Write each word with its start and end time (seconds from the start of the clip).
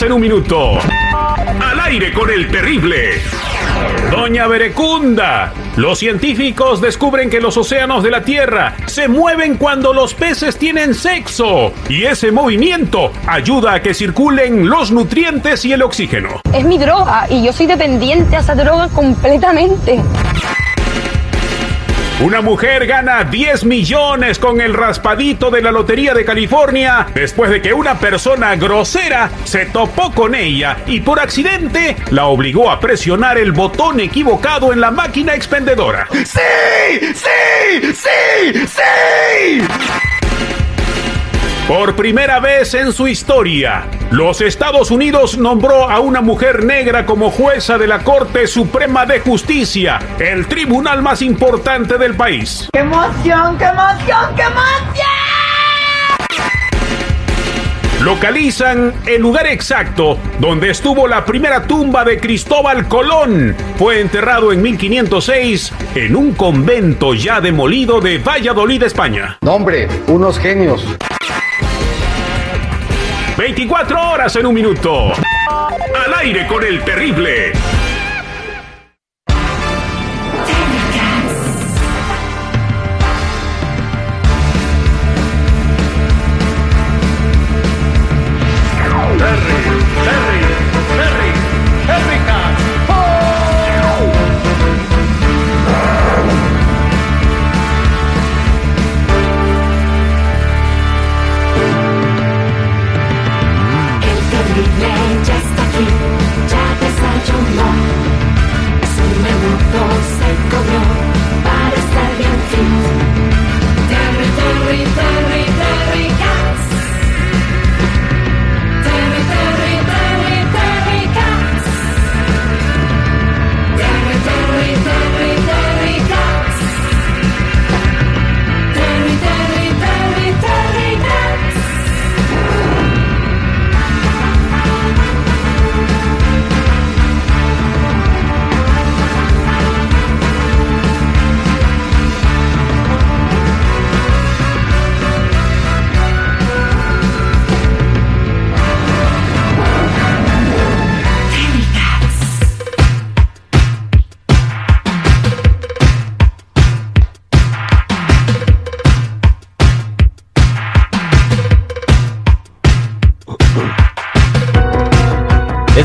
24 0.00 0.02
horas 0.02 0.02
en 0.02 0.12
un 0.12 0.20
minuto. 0.20 0.78
Al 1.60 1.80
aire 1.80 2.12
con 2.12 2.30
el 2.30 2.50
terrible. 2.50 3.20
Doña 4.10 4.46
Verecunda. 4.46 5.52
Los 5.76 5.98
científicos 5.98 6.80
descubren 6.80 7.30
que 7.30 7.40
los 7.40 7.56
océanos 7.56 8.02
de 8.02 8.10
la 8.10 8.22
Tierra 8.22 8.76
se 8.86 9.08
mueven 9.08 9.56
cuando 9.56 9.92
los 9.92 10.14
peces 10.14 10.58
tienen 10.58 10.94
sexo. 10.94 11.72
Y 11.88 12.04
ese 12.04 12.32
movimiento 12.32 13.12
ayuda 13.26 13.74
a 13.74 13.82
que 13.82 13.94
circulen 13.94 14.68
los 14.68 14.90
nutrientes 14.90 15.64
y 15.64 15.72
el 15.72 15.82
oxígeno. 15.82 16.40
Es 16.52 16.64
mi 16.64 16.78
droga 16.78 17.26
y 17.28 17.44
yo 17.44 17.52
soy 17.52 17.66
dependiente 17.66 18.36
a 18.36 18.40
esa 18.40 18.54
droga 18.54 18.88
completamente. 18.88 20.00
Una 22.22 22.42
mujer 22.42 22.86
gana 22.86 23.24
10 23.24 23.64
millones 23.64 24.38
con 24.38 24.60
el 24.60 24.74
raspadito 24.74 25.50
de 25.50 25.62
la 25.62 25.72
Lotería 25.72 26.12
de 26.12 26.22
California 26.22 27.06
después 27.14 27.50
de 27.50 27.62
que 27.62 27.72
una 27.72 27.98
persona 27.98 28.56
grosera 28.56 29.30
se 29.44 29.64
topó 29.64 30.12
con 30.12 30.34
ella 30.34 30.76
y 30.86 31.00
por 31.00 31.18
accidente 31.18 31.96
la 32.10 32.26
obligó 32.26 32.70
a 32.70 32.78
presionar 32.78 33.38
el 33.38 33.52
botón 33.52 34.00
equivocado 34.00 34.70
en 34.70 34.82
la 34.82 34.90
máquina 34.90 35.34
expendedora. 35.34 36.08
¡Sí! 36.12 37.06
¡Sí! 37.14 37.94
¡Sí! 37.94 38.66
¡Sí! 38.66 39.66
Por 41.66 41.96
primera 41.96 42.38
vez 42.38 42.74
en 42.74 42.92
su 42.92 43.08
historia, 43.08 43.86
los 44.10 44.40
Estados 44.40 44.90
Unidos 44.90 45.38
nombró 45.38 45.88
a 45.88 46.00
una 46.00 46.20
mujer 46.20 46.64
negra 46.64 47.06
como 47.06 47.30
jueza 47.30 47.78
de 47.78 47.86
la 47.86 48.00
Corte 48.02 48.48
Suprema 48.48 49.06
de 49.06 49.20
Justicia, 49.20 50.00
el 50.18 50.48
tribunal 50.48 51.00
más 51.00 51.22
importante 51.22 51.96
del 51.96 52.16
país. 52.16 52.68
¡Qué 52.72 52.80
emoción, 52.80 53.56
qué 53.56 53.66
emoción, 53.66 54.34
qué 54.34 54.42
emoción! 54.42 55.20
Localizan 58.00 58.94
el 59.06 59.20
lugar 59.20 59.46
exacto 59.46 60.18
donde 60.38 60.70
estuvo 60.70 61.06
la 61.06 61.24
primera 61.24 61.66
tumba 61.66 62.02
de 62.02 62.18
Cristóbal 62.18 62.88
Colón. 62.88 63.54
Fue 63.76 64.00
enterrado 64.00 64.52
en 64.52 64.62
1506 64.62 65.72
en 65.94 66.16
un 66.16 66.32
convento 66.32 67.14
ya 67.14 67.40
demolido 67.40 68.00
de 68.00 68.18
Valladolid, 68.18 68.82
España. 68.82 69.38
Nombre, 69.42 69.86
unos 70.08 70.38
genios. 70.38 70.84
24 73.40 74.10
horas 74.10 74.36
en 74.36 74.44
un 74.44 74.52
minuto. 74.52 75.12
Al 75.48 76.14
aire 76.18 76.46
con 76.46 76.62
el 76.62 76.84
terrible. 76.84 77.52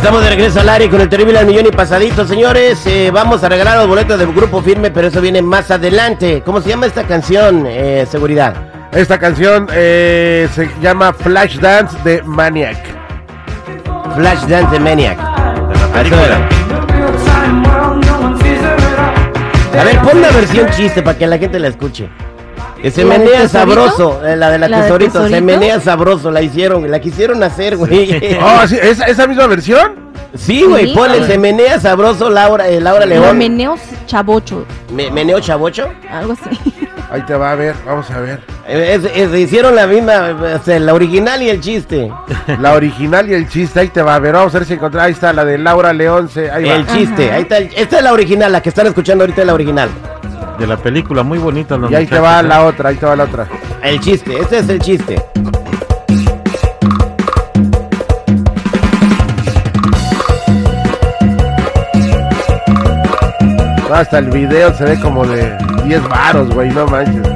Estamos 0.05 0.23
de 0.23 0.29
regreso 0.29 0.59
al 0.59 0.69
área 0.69 0.88
con 0.88 1.01
el 1.01 1.09
terrible 1.09 1.39
al 1.39 1.47
millón 1.47 1.66
y 1.66 1.71
pasadito, 1.71 2.27
señores. 2.27 2.79
Eh, 2.85 3.09
vamos 3.11 3.43
a 3.43 3.49
regalar 3.49 3.79
los 3.79 3.88
boletos 3.88 4.19
del 4.19 4.31
grupo 4.33 4.61
firme, 4.61 4.91
pero 4.91 5.07
eso 5.07 5.19
viene 5.19 5.41
más 5.41 5.71
adelante. 5.71 6.43
¿Cómo 6.45 6.61
se 6.61 6.69
llama 6.69 6.85
esta 6.85 7.05
canción? 7.05 7.66
Eh, 7.67 8.05
seguridad. 8.07 8.53
Esta 8.91 9.17
canción 9.17 9.67
eh, 9.73 10.47
se 10.53 10.69
llama 10.79 11.11
Flash 11.11 11.57
Dance 11.57 11.97
de 12.03 12.21
Maniac. 12.21 12.77
Flash 14.16 14.45
Dance 14.45 14.73
de 14.73 14.79
Maniac. 14.79 15.17
Eso 16.05 16.23
era. 16.23 16.49
A 19.81 19.83
ver, 19.85 19.99
pon 20.01 20.19
una 20.19 20.29
versión 20.29 20.69
chiste 20.69 21.01
para 21.01 21.17
que 21.17 21.25
la 21.25 21.39
gente 21.39 21.57
la 21.57 21.69
escuche. 21.69 22.11
Que 22.85 22.91
se 22.91 23.03
¿La 23.03 23.18
del 23.18 23.23
menea 23.28 23.50
sabroso, 23.50 24.23
eh, 24.23 24.35
la 24.35 24.51
de 24.51 24.59
la, 24.59 24.68
¿La 24.69 24.81
tesorito, 24.84 25.28
se 25.28 25.41
menea 25.41 25.79
sabroso, 25.79 26.29
la 26.29 26.44
hicieron, 26.44 26.91
la 26.91 27.00
quisieron 27.00 27.41
hacer, 27.41 27.78
güey. 27.78 28.12
Oh, 28.40 28.68
¿sí? 28.68 28.78
¿Esa, 28.79 29.06
esa 29.06 29.25
misma 29.25 29.47
versión? 29.47 29.96
Sí, 30.35 30.62
güey, 30.62 30.90
Sí. 30.90 30.94
ponle, 30.96 31.25
se 31.25 31.40
menea 31.40 31.79
sabroso 31.79 32.29
Laura, 32.29 32.68
eh, 32.68 32.79
Laura 32.79 33.06
No, 33.07 33.09
León. 33.09 33.38
Meneos 33.40 33.79
Chavocho, 34.06 34.66
Me- 34.94 35.09
meneo 35.09 35.40
chavocho. 35.40 35.90
algo 36.12 36.34
así. 36.34 36.59
Ahí 37.12 37.23
te 37.23 37.34
va 37.34 37.53
a 37.53 37.56
ver, 37.56 37.73
vamos 37.88 38.12
a 38.12 38.19
ver. 38.19 38.41
Eh, 38.68 39.00
es- 39.03 39.12
es- 39.16 39.40
hicieron 39.40 39.75
la 39.75 39.88
misma, 39.88 40.29
eh, 40.29 40.56
o 40.62 40.63
sea, 40.63 40.79
la 40.79 40.94
original 40.94 41.41
y 41.41 41.50
el 41.50 41.62
chiste. 41.62 42.12
La 42.59 42.73
original 42.73 43.28
y 43.28 43.34
el 43.34 43.50
chiste, 43.50 43.79
ahí 43.79 43.88
te 43.88 44.03
va 44.03 44.13
a 44.13 44.19
ver. 44.19 44.34
Vamos 44.34 44.53
a 44.53 44.59
ver 44.59 44.67
si 44.67 44.73
encontramos. 44.75 45.07
Ahí 45.07 45.13
está, 45.13 45.34
la 45.34 45.44
de 45.44 45.57
Laura 45.57 45.91
León. 45.91 46.29
se- 46.29 46.52
ahí 46.52 46.66
va. 46.66 46.75
El 46.75 46.85
chiste, 46.85 47.31
ahí 47.31 47.41
está. 47.41 47.57
el- 47.57 47.72
esta 47.75 47.97
es 47.97 48.03
la 48.03 48.13
original, 48.13 48.52
la 48.52 48.62
que 48.62 48.69
están 48.69 48.85
escuchando 48.85 49.23
ahorita 49.23 49.41
es 49.41 49.47
la 49.47 49.53
original. 49.56 49.90
De 50.59 50.66
la 50.66 50.77
película, 50.77 51.23
muy 51.23 51.38
bonita. 51.38 51.77
los 51.77 51.91
Y 51.91 51.95
ahí 51.95 52.05
te 52.05 52.19
va 52.19 52.39
¿eh? 52.39 52.43
la 52.43 52.66
otra, 52.66 52.89
ahí 52.89 52.95
te 52.95 53.05
va 53.05 53.16
la 53.16 53.25
otra. 53.25 53.47
El 53.83 53.99
chiste, 53.99 54.40
este 54.40 54.59
es 54.59 54.69
el 54.69 54.79
chiste. 54.79 55.22
Hasta 63.91 64.19
el 64.19 64.29
video 64.29 64.73
se 64.73 64.84
ve 64.84 64.99
como 64.99 65.25
de 65.25 65.57
10 65.85 66.09
varos, 66.09 66.49
güey, 66.53 66.69
no 66.69 66.85
manches. 66.87 67.34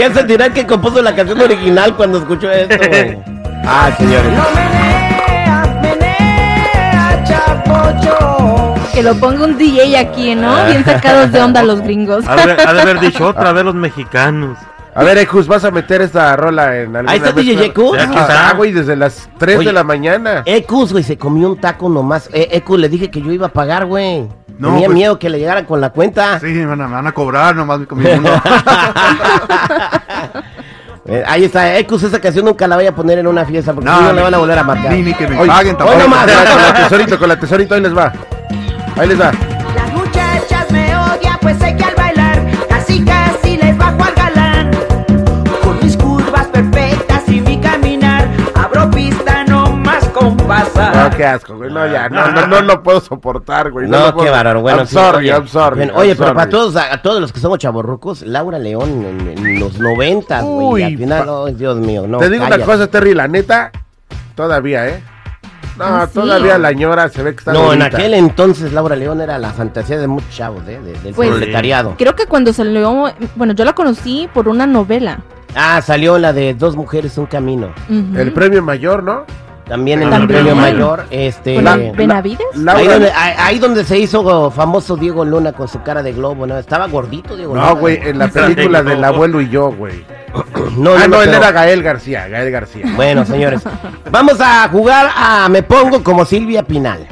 ¿Quién 0.00 0.14
sentirá 0.14 0.48
que 0.48 0.66
compuso 0.66 1.02
la 1.02 1.14
canción 1.14 1.38
original 1.42 1.94
cuando 1.94 2.16
escuchó 2.16 2.50
esto, 2.50 2.74
güey? 2.88 3.18
Ah, 3.66 3.94
señores. 3.98 4.32
Lo 4.32 4.50
menea, 4.54 5.80
menea, 5.82 7.24
chapocho. 7.24 8.74
Que 8.94 9.02
lo 9.02 9.14
ponga 9.16 9.44
un 9.44 9.58
DJ 9.58 9.98
aquí, 9.98 10.34
¿no? 10.34 10.64
Bien 10.64 10.82
sacados 10.82 11.30
de 11.30 11.42
onda 11.42 11.62
los 11.62 11.82
gringos. 11.82 12.26
Ha 12.26 12.36
de, 12.46 12.52
ha 12.52 12.72
de 12.72 12.80
haber 12.80 13.00
dicho 13.00 13.26
otra 13.28 13.52
vez 13.52 13.62
los 13.62 13.74
mexicanos. 13.74 14.56
A 14.94 15.04
ver, 15.04 15.18
Ecus, 15.18 15.46
vas 15.46 15.64
a 15.64 15.70
meter 15.70 16.00
esta 16.00 16.34
rola 16.34 16.78
en 16.78 16.96
alguna 16.96 17.12
Ahí 17.12 17.18
está 17.18 17.32
DJ 17.32 17.56
mezcla? 17.56 17.66
Ecus. 17.66 17.98
Ah, 17.98 18.04
está. 18.04 18.54
güey, 18.56 18.72
desde 18.72 18.96
las 18.96 19.28
3 19.38 19.58
Oye, 19.58 19.66
de 19.68 19.72
la 19.74 19.84
mañana. 19.84 20.42
Ecus, 20.46 20.92
güey, 20.92 21.04
se 21.04 21.18
comió 21.18 21.48
un 21.48 21.60
taco 21.60 21.90
nomás. 21.90 22.30
Eh, 22.32 22.48
Ecus, 22.52 22.80
le 22.80 22.88
dije 22.88 23.10
que 23.10 23.20
yo 23.20 23.30
iba 23.30 23.48
a 23.48 23.52
pagar, 23.52 23.84
güey. 23.84 24.26
No, 24.60 24.68
Tenía 24.68 24.86
pues- 24.86 24.94
miedo 24.94 25.18
que 25.18 25.30
le 25.30 25.38
llegaran 25.38 25.64
con 25.64 25.80
la 25.80 25.90
cuenta. 25.90 26.38
Sí, 26.38 26.46
me 26.46 26.66
van 26.66 26.80
a, 26.82 26.86
me 26.86 26.94
van 26.94 27.06
a 27.06 27.12
cobrar, 27.12 27.56
nomás 27.56 27.80
comí 27.88 28.04
uno. 28.06 28.30
Eh, 31.06 31.24
ahí 31.26 31.44
está, 31.44 31.76
Ecus, 31.78 32.02
esa 32.04 32.20
canción 32.20 32.44
nunca 32.44 32.68
la 32.68 32.76
voy 32.76 32.86
a 32.86 32.94
poner 32.94 33.18
en 33.18 33.26
una 33.26 33.44
fiesta 33.44 33.72
porque 33.72 33.88
No, 33.90 33.98
si 33.98 34.04
no 34.04 34.12
le 34.12 34.22
van 34.22 34.34
a 34.34 34.38
volver 34.38 34.58
a 34.58 34.62
marcar. 34.62 34.92
Ni, 34.92 35.02
ni 35.02 35.14
que 35.14 35.26
me 35.26 35.38
Oye, 35.38 35.48
paguen 35.50 35.72
hoy 35.72 35.78
tampoco. 35.78 35.98
nomás, 35.98 36.20
con 36.30 36.62
la 36.62 36.74
tesorito, 36.74 37.18
con 37.18 37.28
la 37.30 37.40
tesorito, 37.40 37.74
ahí 37.74 37.80
les 37.80 37.96
va. 37.96 38.12
Ahí 38.96 39.08
les 39.08 39.20
va. 39.20 39.32
Las 39.74 39.92
muchachas 39.94 40.70
me 40.70 40.94
odian, 40.94 41.38
pues 41.40 41.56
sé 41.58 41.74
que 41.74 41.89
pasar. 50.88 51.10
No, 51.10 51.16
qué 51.16 51.24
asco, 51.26 51.56
güey. 51.56 51.70
No, 51.72 51.86
ya, 51.86 52.08
no, 52.08 52.30
no, 52.32 52.46
no 52.46 52.60
lo 52.62 52.82
puedo 52.82 53.00
soportar, 53.00 53.70
güey. 53.70 53.88
No, 53.88 54.12
puedo- 54.12 54.24
qué 54.24 54.30
bárbaro. 54.30 54.60
Bueno, 54.62 54.78
I'm 54.78 54.86
sí, 54.86 54.94
sorry, 54.94 55.18
oye, 55.18 55.28
I'm 55.30 55.48
sorry. 55.48 55.76
bueno, 55.76 55.92
I'm 55.92 56.00
oye, 56.00 56.14
pero 56.14 56.26
sorry. 56.28 56.36
para 56.36 56.50
todos, 56.50 56.76
a, 56.76 56.94
a 56.94 57.02
todos 57.02 57.20
los 57.20 57.32
que 57.32 57.40
somos 57.40 57.58
chavorrucos, 57.58 58.22
Laura 58.22 58.58
León 58.58 59.04
en, 59.04 59.38
en 59.38 59.60
los 59.60 59.78
noventas, 59.78 60.42
güey. 60.44 60.66
Uy, 60.66 60.82
Al 60.82 60.96
final, 60.98 61.28
oh, 61.28 61.46
Dios 61.46 61.76
mío, 61.78 62.06
no. 62.06 62.18
Te 62.18 62.28
digo 62.30 62.44
cállate. 62.44 62.62
una 62.64 62.72
cosa, 62.72 62.86
Terry, 62.88 63.14
la 63.14 63.28
neta, 63.28 63.70
todavía, 64.34 64.88
¿eh? 64.88 65.02
No, 65.78 65.84
Ah, 65.86 66.06
sí. 66.06 66.14
todavía 66.14 66.58
la 66.58 66.72
ñora 66.72 67.08
se 67.08 67.22
ve 67.22 67.32
que 67.32 67.38
está 67.38 67.52
No, 67.54 67.72
en 67.72 67.80
aquel 67.80 68.12
entonces 68.12 68.72
Laura 68.74 68.96
León 68.96 69.20
era 69.22 69.38
la 69.38 69.50
fantasía 69.50 69.96
de 69.98 70.06
muchos 70.06 70.28
chavos, 70.30 70.62
¿eh? 70.68 70.78
de- 70.84 70.92
del 71.00 71.14
Pues, 71.14 71.30
proletariado. 71.30 71.94
Creo 71.96 72.14
que 72.14 72.26
cuando 72.26 72.52
salió, 72.52 73.10
bueno, 73.36 73.54
yo 73.54 73.64
la 73.64 73.72
conocí 73.72 74.28
por 74.34 74.48
una 74.48 74.66
novela. 74.66 75.20
Ah, 75.56 75.80
salió 75.80 76.18
la 76.18 76.32
de 76.34 76.52
Dos 76.54 76.76
Mujeres, 76.76 77.16
Un 77.16 77.26
Camino. 77.26 77.72
El 77.88 78.32
premio 78.32 78.62
mayor, 78.62 79.02
¿no? 79.02 79.24
También 79.70 80.02
en 80.02 80.12
el 80.12 80.26
premio 80.26 80.56
mayor, 80.56 81.04
este... 81.10 81.54
¿Con 81.54 81.64
La- 81.64 81.74
el 81.74 81.92
Benavides? 81.92 82.44
Ahí 82.66 82.88
donde, 82.88 83.12
ahí- 83.12 83.34
ahí 83.38 83.58
donde 83.60 83.84
se 83.84 83.96
hizo 84.00 84.50
famoso 84.50 84.96
Diego 84.96 85.24
Luna 85.24 85.52
con 85.52 85.68
su 85.68 85.80
cara 85.82 86.02
de 86.02 86.12
globo, 86.12 86.44
¿no? 86.44 86.58
Estaba 86.58 86.88
gordito 86.88 87.36
Diego 87.36 87.54
Luna. 87.54 87.68
No, 87.68 87.76
güey, 87.76 88.00
en 88.02 88.18
la 88.18 88.26
película 88.26 88.82
del 88.82 89.04
abuelo 89.04 89.40
y 89.40 89.48
yo, 89.48 89.70
güey. 89.70 90.04
No, 90.76 90.94
ah, 90.96 91.06
no, 91.06 91.22
él 91.22 91.28
era 91.32 91.52
Gael 91.52 91.84
García, 91.84 92.26
Gael 92.26 92.50
García. 92.50 92.84
Bueno, 92.96 93.24
señores, 93.24 93.62
vamos 94.10 94.40
a 94.40 94.68
jugar 94.68 95.08
a 95.16 95.48
Me 95.48 95.62
Pongo 95.62 96.02
como 96.02 96.24
Silvia 96.24 96.64
Pinal. 96.64 97.06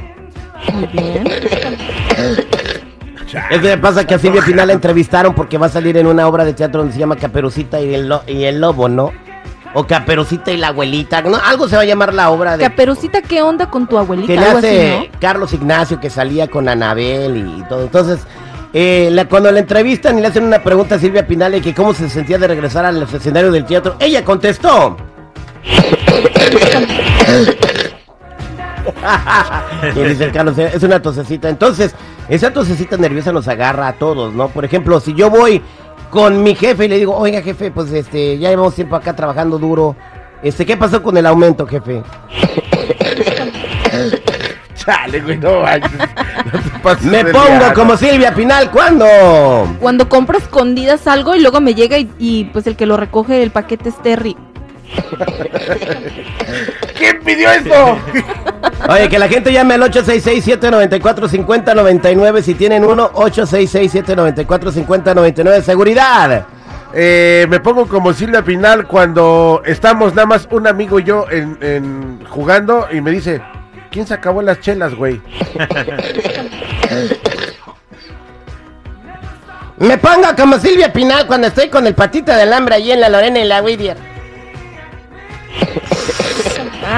Muy 0.72 0.87
bien. 0.88 1.28
Es 3.50 3.61
que 3.61 3.76
pasa 3.78 4.04
que 4.04 4.14
a 4.14 4.19
Silvia 4.19 4.43
Pinal 4.44 4.66
la 4.66 4.72
entrevistaron 4.72 5.32
porque 5.34 5.58
va 5.58 5.66
a 5.66 5.69
salir 5.70 5.96
en 5.96 6.06
una 6.08 6.26
obra 6.26 6.44
de 6.44 6.54
teatro 6.54 6.81
donde 6.81 6.94
se 6.94 6.99
llama 7.00 7.14
Caperucita 7.16 7.81
y 7.81 7.94
el, 7.94 8.08
lo- 8.08 8.22
y 8.26 8.43
el 8.44 8.61
Lobo, 8.61 8.88
¿no? 8.88 9.12
O 9.75 9.87
Caperucita 9.87 10.50
y 10.50 10.56
la 10.56 10.69
abuelita, 10.69 11.20
¿no? 11.23 11.37
Algo 11.37 11.69
se 11.69 11.76
va 11.76 11.82
a 11.82 11.85
llamar 11.85 12.15
la 12.15 12.31
obra 12.31 12.56
de... 12.56 12.65
Caperucita, 12.65 13.20
¿qué 13.23 13.43
onda 13.43 13.69
con 13.70 13.87
tu 13.87 13.99
abuelita? 13.99 14.26
que 14.26 14.38
le 14.41 14.47
hace 14.47 14.97
así, 14.99 15.11
Carlos 15.20 15.53
Ignacio 15.53 16.00
que 16.00 16.09
salía 16.11 16.49
con 16.49 16.69
Anabel 16.69 17.37
y, 17.59 17.62
todo. 17.69 17.82
Entonces, 17.82 18.20
eh, 18.73 19.09
la- 19.12 19.26
cuando 19.29 19.53
la 19.53 19.59
entrevistan 19.61 20.19
y 20.19 20.23
le 20.23 20.29
hacen 20.29 20.44
una 20.44 20.62
pregunta 20.62 20.94
a 20.94 20.99
Silvia 20.99 21.26
Pinal 21.26 21.53
de 21.53 21.61
que 21.61 21.75
cómo 21.75 21.93
se 21.93 22.09
sentía 22.09 22.38
de 22.38 22.49
regresar 22.49 22.85
al 22.87 23.03
escenario 23.03 23.53
del 23.53 23.65
teatro, 23.67 23.97
ella 24.00 24.25
contestó. 24.25 24.97
y 29.94 30.00
dice 30.00 30.25
el 30.25 30.32
Carlos, 30.32 30.59
es 30.59 30.82
una 30.82 31.00
tosecita. 31.00 31.49
Entonces, 31.49 31.94
esa 32.29 32.53
tosecita 32.53 32.97
nerviosa 32.97 33.32
nos 33.32 33.49
agarra 33.49 33.88
a 33.88 33.93
todos, 33.94 34.32
¿no? 34.35 34.49
Por 34.49 34.64
ejemplo, 34.64 35.00
si 35.00 35.14
yo 35.14 35.31
voy 35.31 35.62
con 36.10 36.43
mi 36.43 36.55
jefe 36.55 36.87
y 36.87 36.88
le 36.88 36.99
digo, 36.99 37.16
oiga 37.16 37.43
jefe, 37.43 37.70
pues 37.70 37.93
este, 37.93 38.38
ya 38.38 38.50
llevamos 38.50 38.75
tiempo 38.75 38.96
acá 38.96 39.14
trabajando 39.14 39.58
duro. 39.58 39.96
Este, 40.43 40.64
¿qué 40.64 40.76
pasó 40.76 41.02
con 41.02 41.16
el 41.16 41.26
aumento, 41.26 41.66
jefe? 41.66 42.02
Chale, 44.75 45.20
güey, 45.20 45.37
no 45.38 45.60
manches. 45.60 45.90
No 45.93 46.60
te 46.60 46.70
pases 46.82 47.05
Me 47.05 47.25
pongo 47.25 47.75
como 47.75 47.96
Silvia 47.96 48.32
Pinal, 48.34 48.70
¿cuándo? 48.70 49.06
Cuando 49.81 50.08
compro 50.08 50.38
escondidas 50.38 51.06
algo 51.06 51.34
y 51.34 51.40
luego 51.40 51.60
me 51.60 51.75
llega 51.75 51.99
y, 51.99 52.11
y, 52.19 52.44
pues 52.44 52.66
el 52.66 52.76
que 52.76 52.87
lo 52.87 52.96
recoge 52.96 53.43
el 53.43 53.50
paquete 53.50 53.88
es 53.88 54.00
Terry. 54.02 54.37
¿Quién 56.99 57.20
pidió 57.25 57.50
esto? 57.50 57.99
Oye, 58.88 59.08
que 59.08 59.19
la 59.19 59.29
gente 59.29 59.52
llame 59.52 59.75
al 59.75 59.82
866-794-5099 59.82 62.43
si 62.43 62.55
tienen 62.55 62.85
uno, 62.85 63.11
866-794-5099. 63.12 65.62
Seguridad. 65.62 66.46
Eh, 66.94 67.46
me 67.50 67.61
pongo 67.61 67.87
como 67.87 68.12
Silvia 68.14 68.43
Pinal 68.43 68.87
cuando 68.87 69.61
estamos 69.67 70.14
nada 70.14 70.25
más 70.26 70.49
un 70.50 70.67
amigo 70.67 70.99
y 70.99 71.05
yo 71.05 71.26
en, 71.31 71.58
en- 71.61 72.25
jugando 72.29 72.88
y 72.90 73.00
me 73.02 73.11
dice, 73.11 73.43
¿quién 73.90 74.06
se 74.06 74.14
acabó 74.14 74.40
las 74.43 74.61
chelas, 74.61 74.94
güey? 74.94 75.20
Me 79.79 79.96
pongo 79.96 80.26
como 80.37 80.58
Silvia 80.58 80.93
Pinal 80.93 81.26
cuando 81.29 81.46
estoy 81.46 81.69
con 81.69 81.87
el 81.87 81.94
patito 81.94 82.32
del 82.35 82.52
hambre 82.52 82.75
allí 82.75 82.90
en 82.90 83.00
la 83.00 83.08
Lorena 83.08 83.38
y 83.38 83.44
la 83.44 83.62
Whittier. 83.62 83.96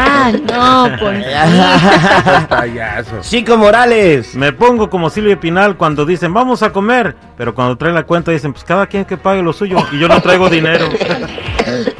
Ah, 0.02 0.32
no, 0.32 0.96
pues. 0.98 1.26
Payaso. 2.48 3.20
Chico 3.20 3.56
Morales. 3.56 4.34
Me 4.34 4.52
pongo 4.52 4.88
como 4.88 5.10
Silvia 5.10 5.38
Pinal 5.38 5.76
cuando 5.76 6.06
dicen 6.06 6.32
vamos 6.32 6.62
a 6.62 6.72
comer, 6.72 7.16
pero 7.36 7.54
cuando 7.54 7.76
traen 7.76 7.94
la 7.94 8.04
cuenta 8.04 8.30
dicen 8.30 8.52
pues 8.52 8.64
cada 8.64 8.86
quien 8.86 9.04
que 9.04 9.16
pague 9.16 9.42
lo 9.42 9.52
suyo 9.52 9.76
y 9.92 9.98
yo 9.98 10.08
no 10.08 10.20
traigo 10.22 10.48
dinero. 10.48 10.88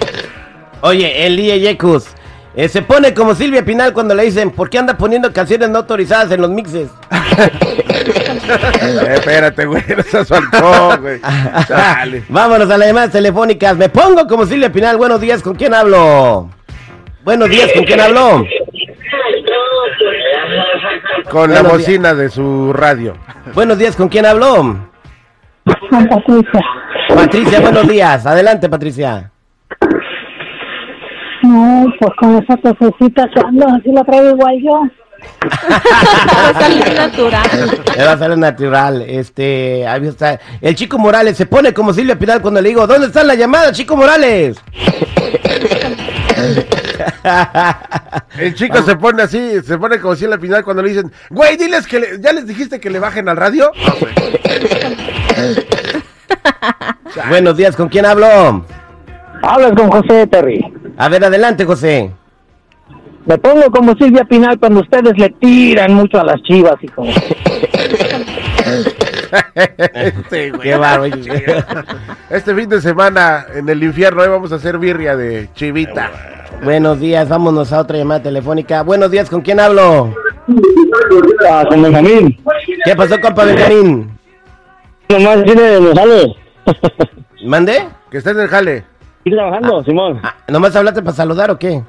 Oye, 0.83 1.27
el 1.27 1.37
Yecus. 1.37 2.07
Eh, 2.55 2.69
se 2.69 2.83
pone 2.83 3.15
como 3.15 3.35
Silvia 3.35 3.65
Pinal 3.65 3.93
cuando 3.93 4.15
le 4.15 4.25
dicen, 4.25 4.51
¿por 4.51 4.69
qué 4.69 4.79
anda 4.79 4.97
poniendo 4.99 5.33
canciones 5.33 5.69
no 5.69 5.79
autorizadas 5.79 6.33
en 6.33 6.41
los 6.41 6.51
mixes? 6.51 6.89
Eh, 8.83 9.15
espérate, 9.15 9.67
güey, 9.67 9.83
no 9.97 10.03
seas 10.03 10.27
faltón, 10.27 11.01
güey. 11.01 11.21
Dale. 11.69 12.25
Vámonos 12.29 12.69
a 12.69 12.77
las 12.77 12.89
llamadas 12.89 13.13
telefónicas. 13.13 13.77
Me 13.77 13.89
pongo 13.89 14.27
como 14.27 14.45
Silvia 14.45 14.73
Pinal. 14.73 14.97
Buenos 14.97 15.21
días, 15.21 15.41
¿con 15.43 15.55
quién 15.55 15.73
hablo? 15.73 16.51
Buenos 17.23 17.51
días, 17.51 17.71
¿con 17.75 17.85
quién 17.85 18.01
hablo? 18.01 18.45
Con 21.31 21.51
la 21.51 21.61
Buenos 21.61 21.73
bocina 21.73 22.15
de 22.15 22.31
su 22.31 22.73
radio. 22.73 23.15
Buenos 23.55 23.79
días, 23.79 23.95
¿con 23.95 24.09
quién 24.09 24.25
hablo? 24.25 24.89
Patricia. 25.91 26.61
Patricia, 27.15 27.61
buenos 27.61 27.87
días. 27.89 28.25
Adelante, 28.27 28.69
Patricia. 28.69 29.31
No, 31.43 31.87
pues 31.99 32.13
con 32.19 32.37
esa 32.37 32.57
tosecita 32.57 33.29
que 33.29 33.41
ando, 33.41 33.67
así 33.69 33.93
la 33.93 34.05
traigo 34.05 34.31
igual 34.31 34.57
yo. 34.63 34.83
Va 35.51 36.49
a 36.49 36.61
salir 36.61 36.95
natural. 36.95 37.49
Me 37.97 38.05
va 38.07 38.13
a 38.13 38.19
salir 38.19 38.39
natural. 38.39 39.03
Este, 39.03 39.87
ahí 39.87 40.07
está. 40.07 40.41
El 40.63 40.75
chico 40.75 40.99
Morales 40.99 41.37
se 41.37 41.45
pone 41.45 41.75
como 41.75 41.93
Silvia 41.93 42.19
Pinal 42.19 42.41
cuando 42.41 42.63
le 42.63 42.71
digo, 42.71 42.87
¿dónde 42.87 43.09
está 43.09 43.23
la 43.23 43.35
llamada, 43.35 43.73
chico 43.73 43.97
Morales? 43.97 44.63
El 48.39 48.55
chico 48.55 48.83
se 48.83 48.97
pone 48.97 49.23
así, 49.23 49.61
se 49.63 49.79
pone 49.79 49.99
como 50.01 50.17
Silvia 50.17 50.39
Pinal 50.39 50.65
cuando 50.65 50.83
le 50.83 50.91
dicen, 50.91 51.13
güey, 51.31 51.57
diles 51.57 51.87
que 51.87 52.01
le- 52.01 52.21
ya 52.21 52.33
les 52.33 52.47
dijiste 52.47 52.81
que 52.81 52.91
le 52.91 52.99
bajen 52.99 53.29
al 53.29 53.37
radio. 53.37 53.71
Buenos 57.29 57.57
días, 57.57 57.77
¿con 57.77 57.89
quién 57.89 58.07
hablo? 58.07 58.65
Hablas 59.43 59.73
con 59.73 59.91
José 59.91 60.27
Terry. 60.27 60.61
A 60.97 61.09
ver, 61.09 61.25
adelante, 61.25 61.65
José. 61.65 62.11
Me 63.27 63.39
pongo 63.39 63.71
como 63.71 63.95
Silvia 63.97 64.25
Pinal 64.25 64.59
cuando 64.59 64.81
ustedes 64.81 65.17
le 65.19 65.31
tiran 65.41 65.95
mucho 65.95 66.19
a 66.21 66.25
las 66.25 66.43
chivas, 66.43 66.75
hijo. 66.83 67.05
Este, 69.95 70.51
güey. 70.51 70.63
Qué 70.63 70.77
bárbaro. 70.77 71.15
Este 72.31 72.55
fin 72.55 72.69
de 72.69 72.81
semana 72.81 73.47
en 73.55 73.69
el 73.69 73.83
infierno 73.83 74.23
hoy 74.23 74.29
vamos 74.29 74.53
a 74.53 74.57
hacer 74.57 74.79
birria 74.79 75.17
de 75.17 75.49
chivita. 75.55 76.11
Buenos 76.63 77.01
días, 77.01 77.29
vámonos 77.29 77.73
a 77.73 77.81
otra 77.81 77.97
llamada 77.97 78.23
telefónica. 78.23 78.83
Buenos 78.83 79.11
días, 79.11 79.31
¿con 79.31 79.41
quién 79.41 79.61
hablo? 79.61 80.15
Ah, 81.49 81.65
con 81.69 81.83
Benjamín. 81.83 82.39
¿Qué 82.85 82.95
pasó, 82.95 83.21
compa 83.21 83.45
Benjamín? 83.45 84.11
Nomás 85.09 85.45
tiene 85.45 85.79
González. 85.79 86.27
¿Mande? 87.45 87.89
Que 88.11 88.19
está 88.19 88.31
en 88.31 88.41
el 88.41 88.49
jale. 88.49 88.85
¿Sigue 89.25 89.37
trabajando, 89.37 89.83
Simón? 89.85 90.21
Ah, 90.23 90.35
¿Nomás 90.49 90.77
hablaste 90.77 91.03
para 91.03 91.17
saludar 91.17 91.51
o 91.51 91.59
qué? 91.59 91.83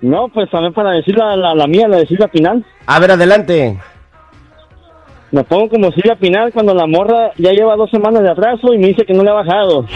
No, 0.00 0.28
pues 0.28 0.48
también 0.50 0.72
para 0.72 0.92
decir 0.92 1.16
la, 1.16 1.34
la, 1.36 1.54
la 1.54 1.66
mía, 1.66 1.88
la 1.88 1.96
de 1.98 2.06
Silvia 2.06 2.28
Pinal. 2.28 2.64
A 2.86 3.00
ver, 3.00 3.10
adelante. 3.10 3.78
Me 5.30 5.44
pongo 5.44 5.68
como 5.68 5.92
Silvia 5.92 6.16
Pinal 6.16 6.52
cuando 6.52 6.74
la 6.74 6.86
morra 6.86 7.32
ya 7.36 7.52
lleva 7.52 7.76
dos 7.76 7.90
semanas 7.90 8.22
de 8.22 8.30
atraso 8.30 8.72
y 8.72 8.78
me 8.78 8.86
dice 8.88 9.04
que 9.04 9.12
no 9.12 9.22
le 9.22 9.30
ha 9.30 9.34
bajado. 9.34 9.84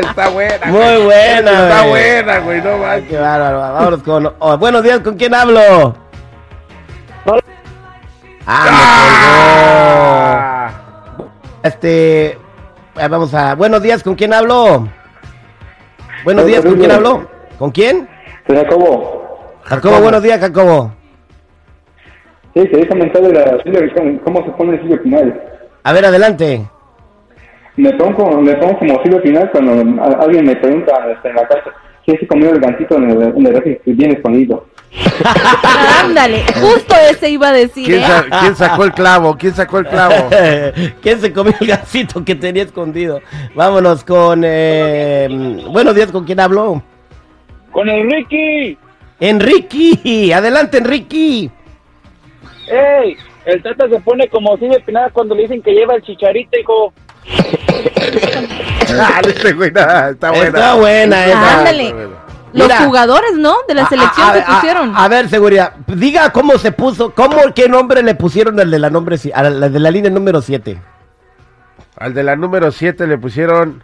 está 0.00 0.28
buena. 0.28 0.66
Muy 0.66 1.02
buena, 1.04 1.50
Está 1.68 1.80
güey. 1.86 1.90
buena, 1.90 2.38
güey, 2.40 2.60
no 2.60 2.76
manches. 2.78 3.08
Qué 3.08 3.16
bárbaro. 3.16 3.58
Vámonos 3.58 4.02
con... 4.02 4.34
oh, 4.38 4.58
buenos 4.58 4.82
días, 4.82 5.00
¿con 5.00 5.16
quién 5.16 5.34
hablo? 5.34 5.94
Ah, 8.50 8.64
me 8.64 8.70
colgó. 8.70 10.20
Ah. 10.40 10.70
Este... 11.62 12.26
eh, 12.32 12.38
vamos 13.10 13.32
a. 13.34 13.54
Buenos 13.54 13.82
días, 13.82 14.02
¿con 14.02 14.14
quién 14.14 14.32
hablo? 14.34 14.88
Buenos 16.24 16.44
días, 16.46 16.62
¿con 16.64 16.76
quién 16.76 16.90
hablo? 16.90 17.26
¿Con 17.58 17.70
quién? 17.70 18.08
Jacobo. 18.46 19.56
Jacobo, 19.64 20.00
buenos 20.00 20.22
días, 20.22 20.38
Jacobo. 20.40 20.92
Sí, 22.54 22.66
quería 22.68 22.88
comentar 22.88 23.22
de 23.22 23.32
la 23.32 23.62
Silvia, 23.62 23.92
cómo- 23.94 24.20
cómo 24.22 24.44
se 24.44 24.50
pone 24.52 24.78
Silvia 24.80 25.00
Pinal. 25.02 25.42
A 25.84 25.92
ver, 25.92 26.04
adelante. 26.06 26.62
Me 27.76 27.92
pongo, 27.92 28.40
me 28.40 28.54
pongo 28.56 28.78
como 28.78 29.02
Silvia 29.02 29.22
Pinal 29.22 29.50
cuando 29.52 30.02
alguien 30.20 30.44
me 30.46 30.56
pregunta 30.56 30.92
este, 31.14 31.28
en 31.28 31.36
la 31.36 31.46
casa 31.46 31.70
si 32.04 32.16
se 32.16 32.26
comió 32.26 32.50
el 32.50 32.58
gancito 32.60 32.96
en 32.96 33.10
el, 33.10 33.22
en 33.36 33.46
el 33.46 33.54
refri, 33.54 33.78
que 33.84 33.92
viene 33.92 34.14
escondido. 34.14 34.66
Ándale, 36.02 36.42
justo 36.54 36.94
ese 37.10 37.28
iba 37.30 37.48
a 37.48 37.52
decir. 37.52 37.84
¿Quién, 37.86 38.00
¿eh? 38.00 38.06
sa- 38.06 38.40
quién 38.40 38.56
sacó 38.56 38.84
el 38.84 38.92
clavo? 38.92 39.36
¿Quién 39.36 39.54
sacó 39.54 39.78
el 39.80 39.86
clavo? 39.86 40.14
¿Quién 41.02 41.20
se 41.20 41.32
comió 41.32 41.52
el 41.60 41.66
gasito 41.66 42.24
que 42.24 42.34
tenía 42.34 42.62
escondido? 42.62 43.20
Vámonos 43.54 44.04
con. 44.04 44.42
eh, 44.44 45.28
buenos 45.70 45.94
días, 45.94 46.10
¿con 46.10 46.24
quién 46.24 46.40
hablo? 46.40 46.82
Con 47.70 47.88
el 47.90 48.10
Ricky. 48.10 48.78
Enrique. 49.20 50.32
Adelante, 50.34 50.78
Enrique. 50.78 51.50
¡Ey! 52.70 53.16
El 53.44 53.62
Tata 53.62 53.88
se 53.88 53.98
pone 54.00 54.28
como 54.28 54.56
Silvia 54.58 54.78
Pinal 54.84 55.10
cuando 55.12 55.34
le 55.34 55.42
dicen 55.42 55.62
que 55.62 55.72
lleva 55.72 55.94
el 55.94 56.02
chicharito, 56.02 56.58
hijo. 56.58 56.92
Ah, 58.90 59.20
güey, 59.54 59.70
nada, 59.70 60.10
está 60.10 60.30
buena. 60.30 60.46
Está 60.46 60.74
buena. 60.76 61.58
Ándale. 61.58 61.94
Los 62.54 62.66
Mira. 62.68 62.78
jugadores, 62.84 63.34
¿no? 63.36 63.54
De 63.68 63.74
la 63.74 63.82
A- 63.84 63.88
selección 63.88 64.28
a- 64.30 64.32
que 64.32 64.38
a- 64.40 64.46
pusieron. 64.46 64.96
A, 64.96 65.08
ver, 65.08 65.28
seguridad. 65.28 65.74
Diga 65.86 66.30
cómo 66.32 66.56
se 66.56 66.72
puso, 66.72 67.10
cómo, 67.14 67.36
qué 67.54 67.68
nombre 67.68 68.02
le 68.02 68.14
pusieron 68.14 68.58
al 68.58 68.70
de 68.70 68.78
la 68.78 68.88
nombre, 68.88 69.18
si- 69.18 69.30
a 69.32 69.42
la 69.42 69.68
de 69.68 69.78
la 69.78 69.90
línea 69.90 70.10
número 70.10 70.40
7. 70.40 70.78
Al 71.98 72.14
de 72.14 72.22
la 72.22 72.36
número 72.36 72.70
7 72.72 73.06
le 73.06 73.18
pusieron. 73.18 73.82